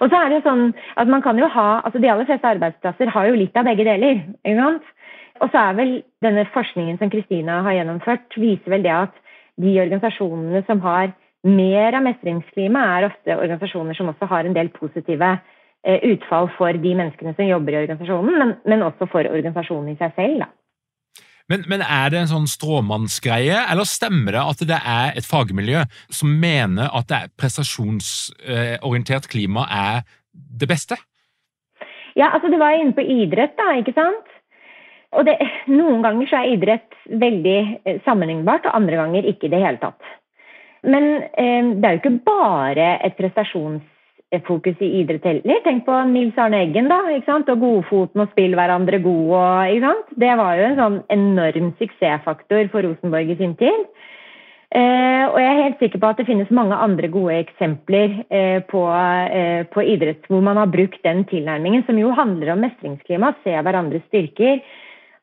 [0.00, 3.10] Og så er det sånn at man kan jo ha altså De aller fleste arbeidsplasser
[3.12, 4.22] har jo litt av begge deler.
[4.42, 4.92] ikke sant?
[5.42, 9.16] Og så er vel denne forskningen som Kristina har gjennomført, viser vel det at
[9.60, 14.70] de organisasjonene som har mer av mestringsklima er ofte organisasjoner som også har en del
[14.76, 19.90] positive eh, utfall for de menneskene som jobber i organisasjonen, men, men også for organisasjonen
[19.92, 20.46] i seg selv.
[21.52, 25.82] Men, men, er det en sånn stråmannsgreie, eller stemmer det at det er et fagmiljø
[26.08, 30.96] som mener at det er prestasjonsorientert klima er det beste?
[32.16, 34.32] Ja, altså du var inne på idrett, da, ikke sant?
[35.12, 35.36] Og det,
[35.68, 39.80] noen ganger så er idrett veldig eh, sammenlignbart, og andre ganger ikke i det hele
[39.82, 40.12] tatt.
[40.88, 43.18] Men eh, det er jo ikke bare et
[44.32, 45.60] prestasjonsfokus i idrett heller.
[45.64, 47.48] Tenk på Nils Arne Eggen da, ikke sant?
[47.48, 49.26] og Godfoten og spill hverandre god.
[49.28, 50.06] Og, ikke sant?
[50.16, 53.86] Det var jo en sånn enorm suksessfaktor for Rosenborg i sin tid.
[54.72, 58.62] Eh, og jeg er helt sikker på at det finnes mange andre gode eksempler eh,
[58.64, 63.34] på, eh, på, idrett hvor man har brukt den tilnærmingen, som jo handler om mestringsklima,
[63.44, 64.62] se hverandres styrker,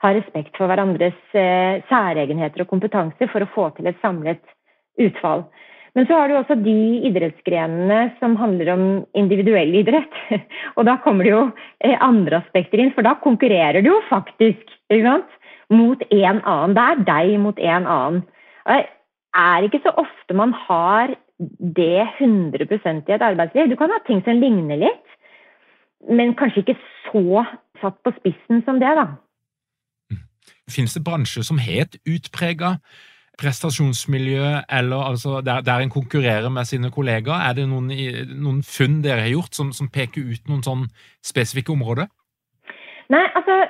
[0.06, 4.44] ha respekt for hverandres eh, særegenheter og kompetanse for å få til et samlet
[5.02, 5.48] utfall.
[5.98, 8.84] Men så har du også de idrettsgrenene som handler om
[9.18, 10.20] individuell idrett.
[10.78, 11.46] Og da kommer det jo
[11.84, 14.78] eh, andre aspekter inn, for da konkurrerer du jo faktisk
[15.70, 16.76] mot en annen.
[16.78, 18.22] Det er deg mot en annen.
[18.70, 18.84] Det
[19.38, 22.66] er ikke så ofte man har det 100
[23.08, 23.70] i et arbeidsliv.
[23.70, 25.18] Du kan ha ting som ligner litt,
[26.10, 27.46] men kanskje ikke så
[27.82, 29.08] satt på spissen som det, da.
[30.70, 32.78] Finnes det bransjer som har et utprega
[33.40, 34.46] prestasjonsmiljø,
[34.80, 37.50] eller altså der, der, en konkurrerer med sine kollegaer?
[37.50, 37.92] Er det noen,
[38.36, 40.88] noen funn dere har gjort som, som, peker ut noen sånn
[41.26, 42.10] spesifikke områder?
[43.10, 43.62] Nei, altså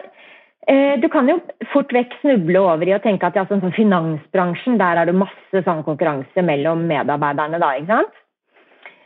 [0.68, 1.38] eh, du kan jo
[1.74, 5.20] fort vekk snuble over i å tenke at ja, sånn, sånn finansbransjen, der er det
[5.22, 8.18] masse sånn konkurranse mellom medarbeiderne da, ikke sant?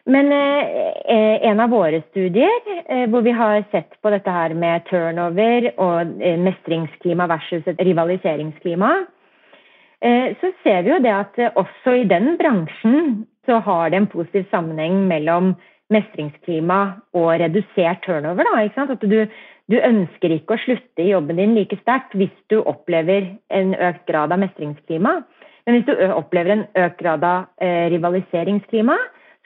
[0.06, 0.64] Men eh,
[1.08, 2.52] eh, en av våre studier
[2.90, 8.92] eh, hvor vi har sett på dette her med turnover og eh, mestringsklima versus rivaliseringsklima,
[10.42, 14.10] så ser vi jo det at eh, også i den bransjen så har det en
[14.12, 15.54] positiv sammenheng mellom
[15.94, 16.80] mestringsklima
[17.16, 18.48] og redusert turnover.
[18.48, 19.20] Da, at du,
[19.72, 24.06] du, ønsker ikke å slutte i jobben din like sterkt hvis du opplever en økt
[24.10, 25.18] grad av mestringsklima.
[25.64, 28.98] Men hvis du opplever en økt grad av eh, rivaliseringsklima,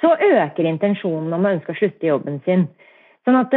[0.01, 2.67] så øker intensjonen om å ønske å slutte i jobben sin.
[3.27, 3.55] Sånn at,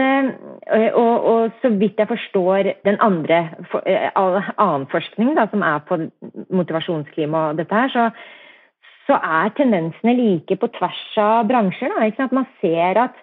[0.99, 3.45] og, og, så vidt jeg forstår den andre
[4.19, 6.01] annen forskning da, som er på
[6.51, 8.09] motivasjonsklima og dette her, så,
[9.07, 11.95] så er tendensene like på tvers av bransjer.
[11.95, 13.23] Da, Man ser at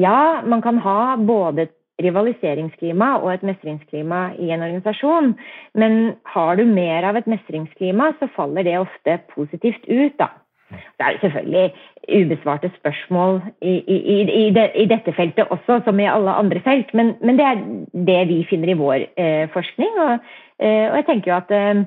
[0.00, 5.34] ja, man kan ha både et rivaliseringsklima og et mestringsklima i en organisasjon,
[5.76, 5.98] men
[6.32, 10.16] har du mer av et mestringsklima, så faller det ofte positivt ut.
[10.18, 10.32] da.
[10.72, 11.66] Det er selvfølgelig
[12.10, 16.92] ubesvarte spørsmål i, i, i, de, i, dette feltet også, som i alle andre felt,
[16.98, 17.64] men, men det er
[18.10, 19.98] det vi finner i vår eh, forskning.
[20.06, 21.82] Og, eh, og, jeg tenker jo at eh,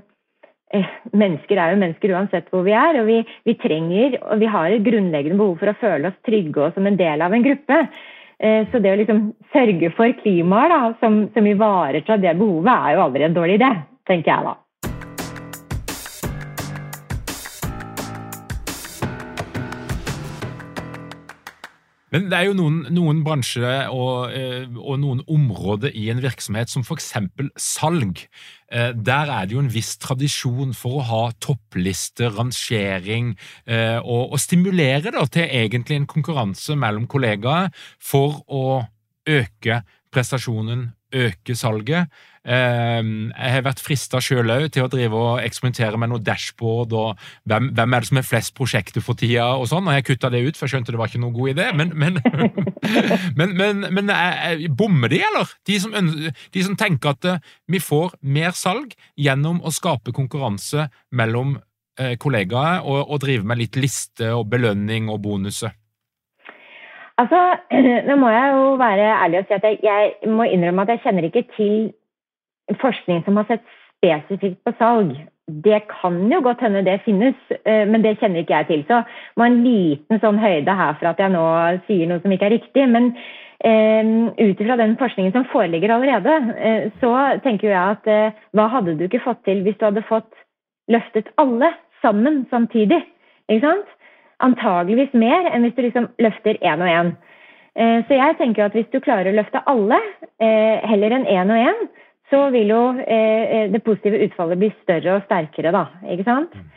[0.80, 4.52] eh, mennesker er jo mennesker uansett hvor vi er, og vi, vi, trenger og vi
[4.58, 7.46] har et grunnleggende behov for å føle oss trygge og som en del av en
[7.46, 7.82] gruppe.
[8.40, 9.26] Eh, så det å liksom
[9.56, 13.74] sørge for klimaet som, som ivaretar det behovet, er jo aldri en dårlig idé,
[14.08, 14.56] tenker jeg da.
[22.14, 26.70] Men det er jo noen, noen bransjer og, eh, og, noen områder i en virksomhet
[26.70, 27.10] som f.eks.
[27.60, 28.22] salg.
[28.70, 33.34] Eh, der er det jo en viss tradisjon for å ha topplister, rangering,
[33.66, 38.66] eh, og, og stimulere da, til egentlig en konkurranse mellom kollegaer for å
[39.26, 39.82] øke
[40.14, 42.14] prestasjonen, øke salget.
[42.46, 46.94] Ehm, jeg har vært frista sjøl òg til å drive og eksperimentere med noe dashboard
[46.94, 50.06] og hvem, hvem, er det som har flest prosjekter for tida og sånn, og jeg
[50.12, 51.70] kutta det ut, for jeg skjønte det var ikke noen god idé.
[51.74, 52.20] Men, men,
[53.40, 54.14] men, men, men
[54.78, 55.56] bommer de, eller?
[55.66, 60.90] De som, de som, tenker at eh, vi får mer salg gjennom å skape konkurranse
[61.18, 61.58] mellom
[61.98, 65.74] eh, kollegaer og, og drive med litt liste og belønning og bonuser.
[67.18, 67.42] Altså,
[68.08, 71.08] Nå må jeg jo være ærlig og si at jeg, jeg må innrømme at jeg
[71.08, 71.78] kjenner ikke til
[72.82, 73.66] forskning som har sett
[74.06, 75.16] spesifikt på salg.
[75.46, 78.84] Det kan jo godt hende det finnes, eh, men det kjenner ikke jeg til.
[78.88, 81.46] Så det må en liten sånn høyde her for at jeg nå
[81.86, 82.86] sier noe som ikke er riktig.
[82.90, 83.12] Men
[83.62, 87.12] um, ut ifra den forskningen som foreligger allerede, uh, så
[87.46, 90.32] tenker jeg at hva hadde du ikke fått til hvis du hadde fått
[90.90, 91.70] løftet alle
[92.02, 93.04] sammen samtidig?
[93.46, 93.94] Ikke sant?
[94.44, 97.14] Antageligvis mer enn hvis du liksom løfter én og én.
[97.76, 99.98] Så jeg tenker at hvis du klarer å løfte alle
[100.40, 101.82] heller enn én og én,
[102.32, 105.86] så vil jo eh, eh, det positive utfallet bli større og sterkere, da.
[106.10, 106.56] Ikke sant?
[106.56, 106.72] Mm.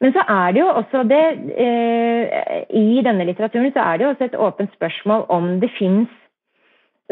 [0.00, 1.24] Men så er det jo også det
[1.56, 6.12] eh, I denne litteraturen så er det jo også et åpent spørsmål om det fins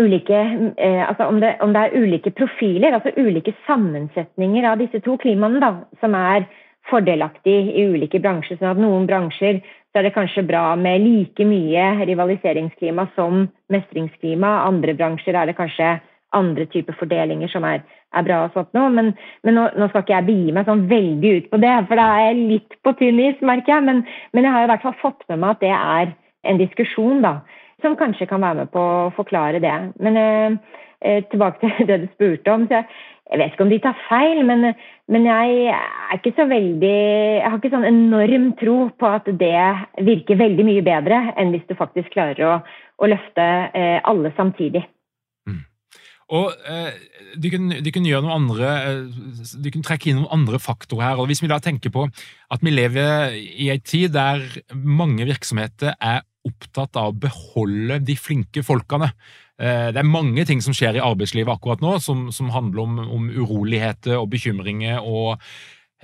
[0.01, 0.41] ulike
[0.77, 5.17] eh, Altså om det, om det, er ulike profiler, altså ulike sammensetninger av disse to
[5.23, 6.49] klimaene, da, som er
[6.91, 8.59] fordelaktig i ulike bransjer.
[8.61, 14.51] sånn at noen bransjer så er det kanskje bra med like mye rivaliseringsklima som mestringsklima.
[14.67, 15.95] Andre bransjer er det kanskje
[16.37, 17.83] andre typer fordelinger som er,
[18.15, 19.13] er bra og sånt nå, Men,
[19.47, 22.07] men nå, nå, skal ikke jeg begi meg sånn veldig ut på det, for da
[22.15, 23.87] er jeg litt på tynn is, merker jeg.
[23.89, 26.15] Men, men, jeg har i hvert fall fått med meg at det er
[26.51, 27.39] en diskusjon, da.
[27.83, 29.75] Som kanskje kan være med på å forklare det.
[30.03, 32.69] Men eh, eh tilbake til det du spurte om.
[32.69, 32.89] så jeg,
[33.31, 34.67] jeg vet ikke om de tar feil, men,
[35.09, 39.61] men, jeg er ikke så veldig Jeg har ikke sånn enorm tro på at det
[40.05, 42.59] virker veldig mye bedre enn hvis du faktisk klarer å,
[43.01, 44.85] å løfte eh, alle samtidig.
[46.33, 46.95] Og eh,
[47.37, 51.11] de, kunne, de, kunne, gjøre noen andre, eh, de kunne trekke inn noen andre faktorer
[51.11, 51.21] her.
[51.21, 55.99] og Hvis vi da tenker på at vi lever i en tid der mange virksomheter
[56.01, 59.11] er opptatt av å beholde de flinke folkene.
[59.61, 62.99] Eh, det er mange ting som skjer i arbeidslivet akkurat nå, som, som handler om,
[63.05, 65.41] om, uroligheter og bekymringer, og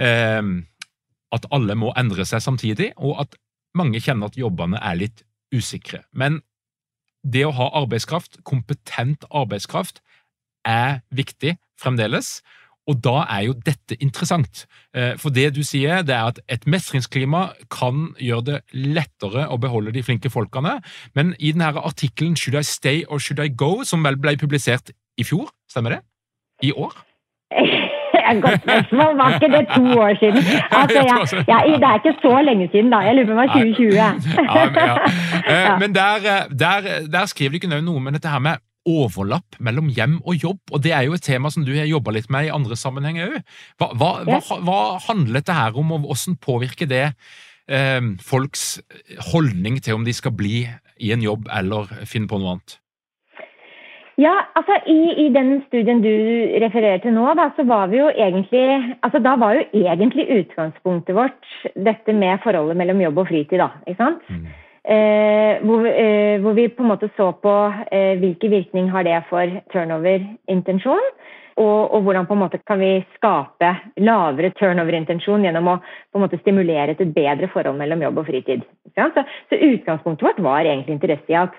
[0.00, 0.42] eh,
[1.30, 3.36] at alle må endre seg samtidig, og at
[3.78, 6.04] mange kjenner at jobbene er litt usikre.
[6.16, 6.40] Men
[7.22, 10.00] det å ha arbeidskraft, kompetent arbeidskraft,
[10.66, 12.40] er viktig fremdeles.
[12.88, 14.64] Og da er jo dette interessant.
[14.96, 19.60] Eh, for det du sier, det er at et mestringsklima kan gjøre det lettere å
[19.60, 20.78] beholde de flinke folkene.
[21.14, 24.90] Men i denne artikkelen 'Should I Stay or Should I Go', som vel ble publisert
[25.16, 26.00] i fjor, stemmer det?
[26.62, 26.96] I år?
[28.44, 29.10] Godt spørsmål.
[29.20, 30.42] Var ikke det to år siden?
[30.80, 32.98] Altså, jeg, jeg, det er ikke så lenge siden, da.
[33.06, 33.94] Jeg lurer på om det var 2020.
[33.96, 34.10] ja,
[34.66, 34.96] men, ja.
[35.50, 39.58] Eh, men der, eh, der, der skriver du ikke noe med dette her med overlapp
[39.60, 42.30] mellom hjem og jobb, og det er jo et tema som du har jobba litt
[42.32, 43.54] med i andre sammenhenger òg.
[43.80, 47.06] Hva, hva, hva, hva, handler dette her om, og hvordan påvirker det
[47.68, 48.80] eh, folks
[49.32, 50.64] holdning til om de skal bli
[51.00, 52.79] i en jobb eller finne på noe annet?
[54.20, 56.10] Ja, altså i, i, den studien du
[56.60, 58.64] refererer til nå, da, så var vi jo egentlig
[59.06, 61.52] altså Da var jo egentlig utgangspunktet vårt
[61.88, 63.70] dette med forholdet mellom jobb og fritid, da.
[63.86, 64.26] Ikke sant?
[64.28, 64.50] Mm.
[64.80, 67.54] Eh, hvor, eh, hvor, vi på en måte så på
[67.92, 71.10] eh, hvilke virkning har det for turnover-intensjon.
[71.60, 76.24] Og, og, hvordan på en måte kan vi skape lavere turnover-intensjon gjennom å på en
[76.24, 78.64] måte stimulere til et bedre forhold mellom jobb og fritid.
[78.96, 79.10] Så,
[79.50, 81.58] så, utgangspunktet vårt var egentlig interesse i at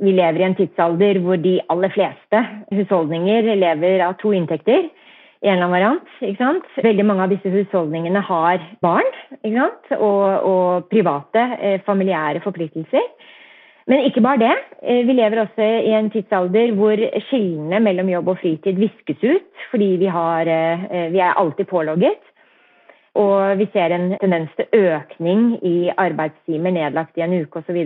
[0.00, 2.40] vi lever i en tidsalder hvor de aller fleste
[2.72, 4.88] husholdninger lever av to inntekter
[5.40, 6.14] i en eller annen variant.
[6.20, 6.70] ikke sant?
[6.84, 9.08] Veldig mange av disse husholdningene har barn
[9.40, 9.92] ikke sant?
[9.96, 13.06] Og, og private, eh, familiære forpliktelser.
[13.88, 14.56] Men ikke bare det.
[14.82, 19.64] Eh, vi lever også i en tidsalder hvor skillene mellom jobb og fritid viskes ut,
[19.72, 22.20] fordi vi, har, eh, vi er alltid pålogget.
[23.20, 27.80] Og vi ser en tendens til økning i arbeidstimer nedlagt i en uke osv.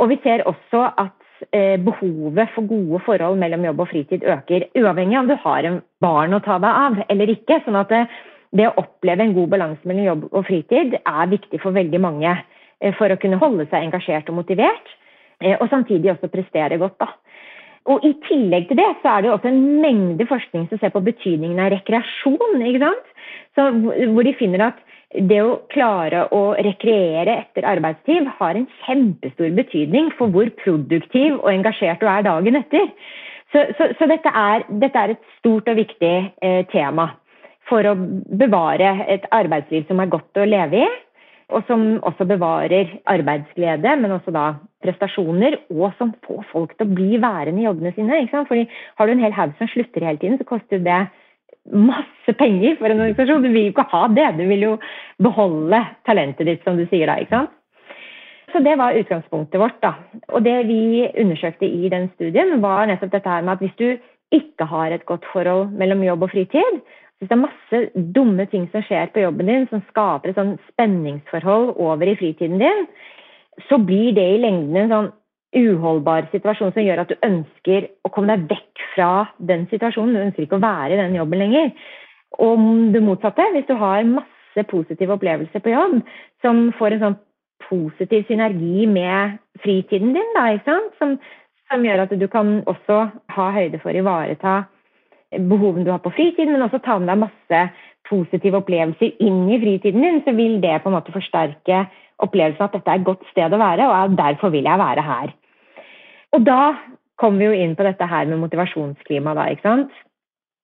[0.00, 1.18] Og, vi ser også at
[1.50, 5.66] Eh, behovet for gode forhold mellom jobb og fritid øker, uavhengig av om du har
[5.66, 7.58] en barn å ta deg av eller ikke.
[7.64, 8.02] sånn at det,
[8.54, 12.30] det å oppleve en god balanse mellom jobb og fritid er viktig for veldig mange
[12.30, 14.94] eh, for å kunne holde seg engasjert og motivert,
[15.42, 17.00] eh, og samtidig også prestere godt.
[17.02, 17.10] da.
[17.90, 21.02] Og I tillegg til det så er det også en mengde forskning som ser på
[21.02, 22.62] betydningen av rekreasjon.
[22.62, 23.14] ikke sant?
[23.58, 23.66] Så,
[24.14, 24.78] hvor de finner at
[25.12, 31.50] det å klare å rekreere etter arbeidstid har en kjempestor betydning for hvor produktiv og
[31.52, 32.88] engasjert du er dagen etter.
[33.52, 37.10] Så, så, så dette, er, dette, er, et stort og viktig eh, tema
[37.68, 40.90] for å bevare et arbeidsliv som er godt å leve i,
[41.52, 44.46] og som også bevarer arbeidsglede, men også da
[44.82, 48.22] prestasjoner, og som får folk til å bli værende i jobbene sine.
[48.32, 48.64] Fordi
[48.96, 51.02] Har du en hel haug som slutter hele tiden, så koster det
[51.70, 53.42] masse penger for en organisasjon.
[53.44, 54.76] Du vil jo ikke ha det, du vil jo
[55.22, 57.18] beholde talentet ditt, som du sier da.
[57.22, 57.58] ikke sant?
[58.52, 59.78] Så det var utgangspunktet vårt.
[59.82, 59.94] da.
[60.28, 63.88] Og det vi undersøkte i den studien, var nettopp dette her med at hvis du
[64.32, 66.82] ikke har et godt forhold mellom jobb og fritid,
[67.18, 67.80] hvis det er masse
[68.16, 72.58] dumme ting som skjer på jobben din, som skaper et sånn spenningsforhold over i fritiden
[72.60, 72.86] din,
[73.68, 75.10] så blir det i lengden en sånn
[75.56, 80.14] uholdbar situasjon som gjør at du ønsker å komme deg vekk fra den situasjonen.
[80.14, 81.72] Du ønsker ikke å være i den jobben lenger.
[82.40, 86.00] Og det motsatte, hvis du har masse positive opplevelser på jobb
[86.44, 87.20] som får en sånn
[87.68, 91.16] positiv synergi med fritiden din, da, ikke som,
[91.70, 92.98] som, gjør at du kan også
[93.36, 94.62] ha høyde for å ivareta
[95.32, 97.62] behovene du har på fritiden, men også ta med deg masse
[98.08, 101.86] positive opplevelser inn i fritiden din, så vil det på en måte forsterke
[102.22, 105.32] opplevelsen at dette er et godt sted å være, og derfor vil jeg være her.
[106.32, 106.62] Og da
[107.20, 110.00] kom vi jo inn på dette her med motivasjonsklima, da, ikke sant.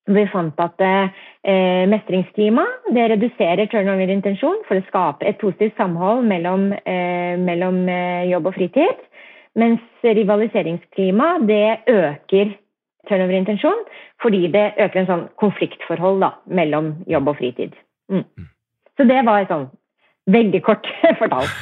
[0.08, 2.64] Vi fant at eh, mestringsklima
[2.96, 8.56] det reduserer turnover-intensjon, for det skaper et positivt samhold mellom, eh, mellom eh, jobb og
[8.56, 9.04] fritid.
[9.58, 12.54] Mens rivaliseringsklima det øker
[13.08, 13.84] turnover-intensjon,
[14.22, 17.76] fordi det øker en sånn konfliktforhold da, mellom jobb og fritid.
[18.08, 18.24] Mm.
[18.24, 18.48] mm.
[18.98, 19.68] Så det var sånn
[20.32, 20.88] veldig kort
[21.20, 21.52] fortalt.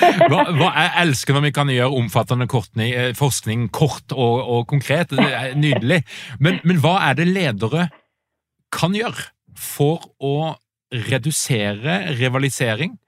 [0.00, 4.66] Hva, hva, jeg elsker når vi kan gjøre omfattende kortning, eh, forskning kort og, og,
[4.70, 5.14] konkret.
[5.14, 6.02] Det er nydelig.
[6.42, 7.88] Men, men, hva er det ledere
[8.74, 10.54] kan gjøre for å
[10.94, 12.98] redusere rivalisering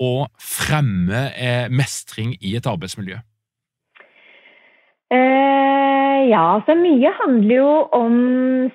[0.00, 3.20] og fremme eh, mestring i et arbeidsmiljø?
[5.10, 5.89] Eh,
[6.28, 8.16] ja, så mye handler jo om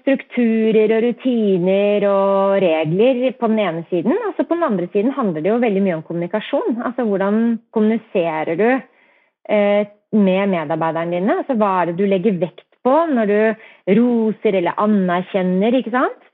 [0.01, 4.15] strukturer og rutiner og regler på den ene siden.
[4.29, 6.81] Altså på den andre siden handler det jo veldig mye om kommunikasjon.
[6.87, 7.41] Altså hvordan
[7.75, 11.39] kommuniserer du eh, med medarbeiderne dine?
[11.41, 16.31] Altså hva er det du legger vekt på når du roser eller anerkjenner, ikke sant?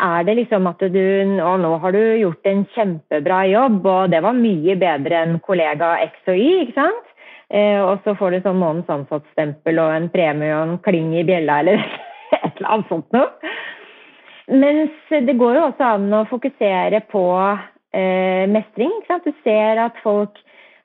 [0.00, 1.04] Er det liksom at du
[1.44, 5.98] Å, nå har du gjort en kjempebra jobb, og det var mye bedre enn kollega
[6.06, 7.09] X og Y, ikke sant?
[7.50, 11.26] Eh, og så får du sånn månedens ansattstempel og en premie og en kling i
[11.26, 11.82] bjella eller
[12.36, 13.54] et eller annet sånt noe.
[14.50, 17.24] Mens det går jo også an å fokusere på
[17.94, 18.94] eh, mestring.
[19.24, 20.38] Du ser at folk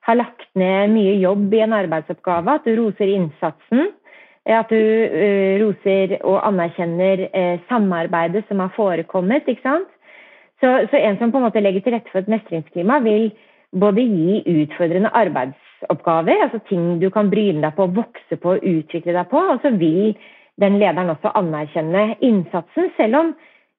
[0.05, 3.89] har lagt ned mye jobb i en arbeidsoppgave, at du roser innsatsen.
[4.45, 9.47] At du uh, roser og anerkjenner uh, samarbeidet som har forekommet.
[9.49, 9.89] ikke sant?
[10.61, 13.31] Så, så, en som på en måte legger til rette for et mestringsklima, vil
[13.73, 18.63] både gi utfordrende arbeids arbeidsoppgaver, altså ting du kan bryne deg på, vokse på og
[18.63, 19.37] utvikle deg på.
[19.37, 20.15] Og så vil
[20.61, 23.33] den lederen også anerkjenne innsatsen, selv om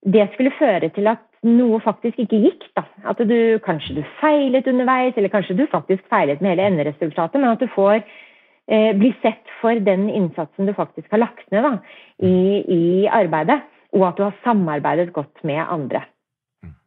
[0.07, 2.67] det skulle føre til at noe faktisk ikke gikk.
[2.77, 2.85] Da.
[3.05, 7.53] At du kanskje du feilet underveis, eller kanskje du faktisk feilet med hele enderesultatet, men
[7.53, 11.73] at du får eh, bli sett for den innsatsen du faktisk har lagt ned da,
[12.19, 13.63] i, i, arbeidet,
[13.97, 16.05] og at du har samarbeidet godt med andre.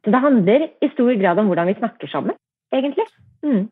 [0.04, 2.36] Så det handler i stor grad om hvordan vi snakker sammen,
[2.76, 3.08] egentlig.
[3.44, 3.68] Mm.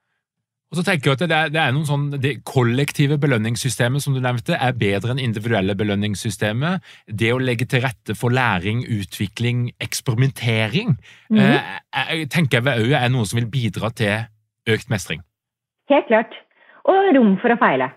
[0.68, 4.16] Og så tenker jeg at Det er, det er noen sånn, det kollektive belønningssystemet som
[4.16, 6.84] du nevnte, er bedre enn individuelle belønningssystemet.
[7.08, 10.98] Det å legge til rette for læring, utvikling, eksperimentering,
[11.30, 11.62] mm -hmm.
[11.96, 14.28] eh, tenker jeg òg er noe som vil bidra til
[14.68, 15.22] økt mestring.
[15.90, 16.36] Helt klart.
[16.84, 17.92] Og rom for å feile.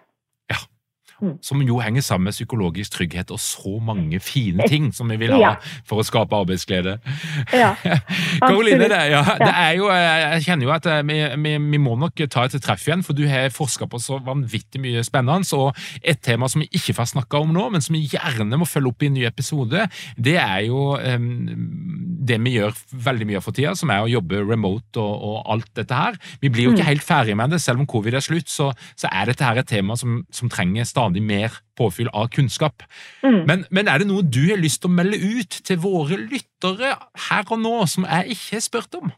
[1.20, 1.34] Mm.
[1.44, 5.34] som jo henger sammen med psykologisk trygghet og så mange fine ting som vi vil
[5.36, 5.50] ha
[5.84, 6.96] for å skape arbeidsglede.
[7.52, 7.74] Ja,
[8.40, 11.96] Karoline, det, ja, det er jo, jeg kjenner jo at eh, vi, vi, vi må
[12.00, 15.44] nok ta et treff igjen, for du har forska på så vanvittig mye spennende.
[15.56, 18.68] Og et tema som vi ikke får snakka om nå, men som vi gjerne må
[18.68, 21.28] følge opp i en ny episode, det er jo em,
[22.24, 22.76] det vi gjør
[23.10, 26.16] veldig mye av for tida, som er å jobbe remote og, og alt dette her.
[26.40, 29.10] Vi blir jo ikke helt ferdig med det, selv om covid er slutt, så, så
[29.12, 32.84] er dette her et tema som, som trenger stadig mer påfyll av kunnskap.
[33.24, 33.42] Mm.
[33.48, 36.94] Men, men er det noe du har lyst til å melde ut til våre lyttere
[37.26, 39.10] her og nå, som jeg ikke har spurt om?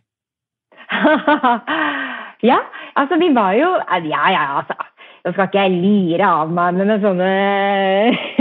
[2.51, 2.59] ja,
[2.97, 3.69] altså vi var jo
[4.09, 4.79] Ja, ja, altså.
[5.23, 7.29] Nå skal ikke jeg lire av meg med sånne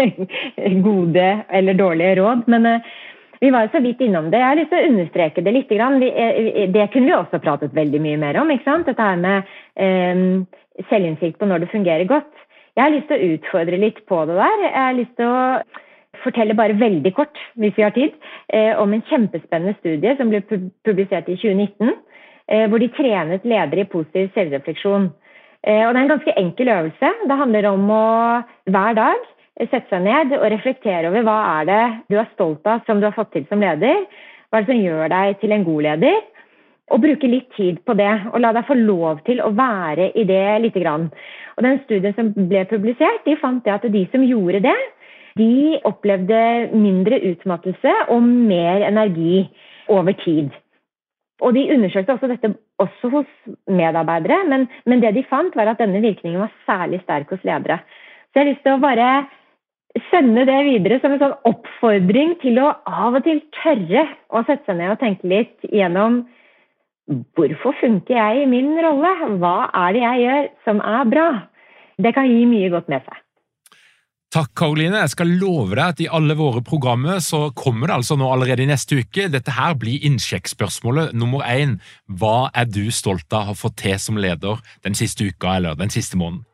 [0.88, 2.88] gode eller dårlige råd, men eh,
[3.42, 4.40] vi var jo så vidt innom det.
[4.42, 5.70] Jeg har lyst til å understreke det litt.
[5.70, 8.50] Vi, eh, det kunne vi også pratet veldig mye mer om.
[8.54, 8.90] ikke sant?
[8.90, 10.26] Dette her med eh,
[10.90, 12.31] selvinnsikt på når det fungerer godt.
[12.78, 14.62] Jeg har lyst til å utfordre litt på det der.
[14.64, 15.42] Jeg har lyst til å
[16.22, 18.14] fortelle bare veldig kort, hvis vi har tid,
[18.54, 20.42] eh, om en kjempespennende studie som ble
[20.86, 21.92] publisert i 2019,
[22.48, 25.10] eh, hvor de trenet ledere i positiv selvrefleksjon.
[25.64, 27.12] Eh, og det er en ganske enkel øvelse.
[27.28, 28.08] Det handler om å
[28.70, 32.82] hver dag sette seg ned og reflektere over hva er det du er stolt av
[32.88, 34.06] som du har fått til som leder.
[34.50, 36.22] Hva er det som gjør deg til en god leder?
[36.92, 40.26] Og bruke litt tid på det, og la deg få lov til å være i
[40.28, 41.08] det lite grann.
[41.56, 44.80] Og den studien som ble publisert, de fant at de som gjorde det,
[45.40, 46.42] de opplevde
[46.76, 49.46] mindre utmattelse og mer energi
[49.92, 50.52] over tid.
[51.42, 53.30] Og de undersøkte også dette også hos
[53.70, 57.80] medarbeidere, men, men det de fant var at denne virkningen var særlig sterk hos ledere.
[58.30, 59.08] Så jeg har lyst til å bare
[60.10, 64.64] sende det videre som en sånn oppfordring til å av og til tørre å sette
[64.68, 66.22] seg ned og tenke litt gjennom
[67.36, 69.12] hvorfor funker jeg i min rolle?
[69.42, 71.28] Hva er det jeg gjør som er bra?
[72.02, 73.20] Det kan gi mye godt med seg.
[74.32, 75.02] Takk, Karoline.
[75.04, 78.64] Jeg skal love deg at i alle våre programmer så kommer det altså nå allerede
[78.64, 79.26] i neste uke.
[79.28, 81.82] Dette her blir innsjekkspørsmålet nummer én.
[82.08, 85.76] Hva er du stolt av å ha fått til som leder den siste uka eller
[85.76, 86.46] den siste måneden?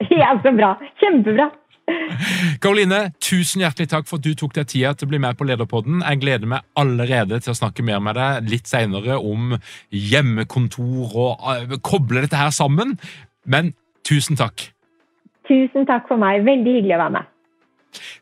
[0.12, 0.74] Ja, så bra.
[1.00, 1.50] Kjempebra.
[2.62, 5.46] Karoline, tusen hjertelig takk for at du tok deg tida til å bli med på
[5.46, 6.02] Lederpodden.
[6.02, 9.54] Jeg gleder meg allerede til å snakke mer med deg litt seinere om
[9.94, 12.96] hjemmekontor og uh, koble dette her sammen.
[13.46, 13.74] Men
[14.06, 14.70] tusen takk.
[15.46, 16.42] Tusen takk for meg.
[16.46, 17.32] Veldig hyggelig å være med.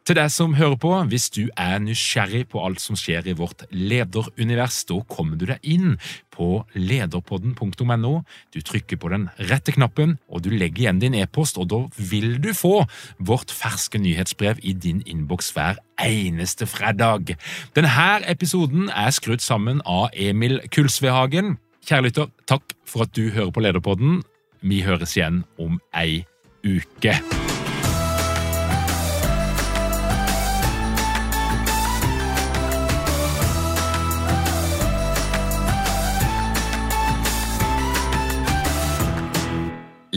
[0.07, 3.67] Til deg som hører på, hvis du er nysgjerrig på alt som skjer i vårt
[3.71, 5.97] lederunivers, da kommer du deg inn
[6.35, 8.15] på lederpodden.no.
[8.55, 12.39] Du trykker på den rette knappen, og du legger igjen din e-post, og da vil
[12.43, 12.85] du få
[13.19, 17.37] vårt ferske nyhetsbrev i din innboks hver eneste fredag.
[17.77, 21.57] Denne episoden er skrudd sammen av Emil Kulsvedhagen.
[21.85, 24.23] Kjære lytter, takk for at du hører på Lederpodden.
[24.65, 26.25] Vi høres igjen om ei
[26.65, 27.21] uke.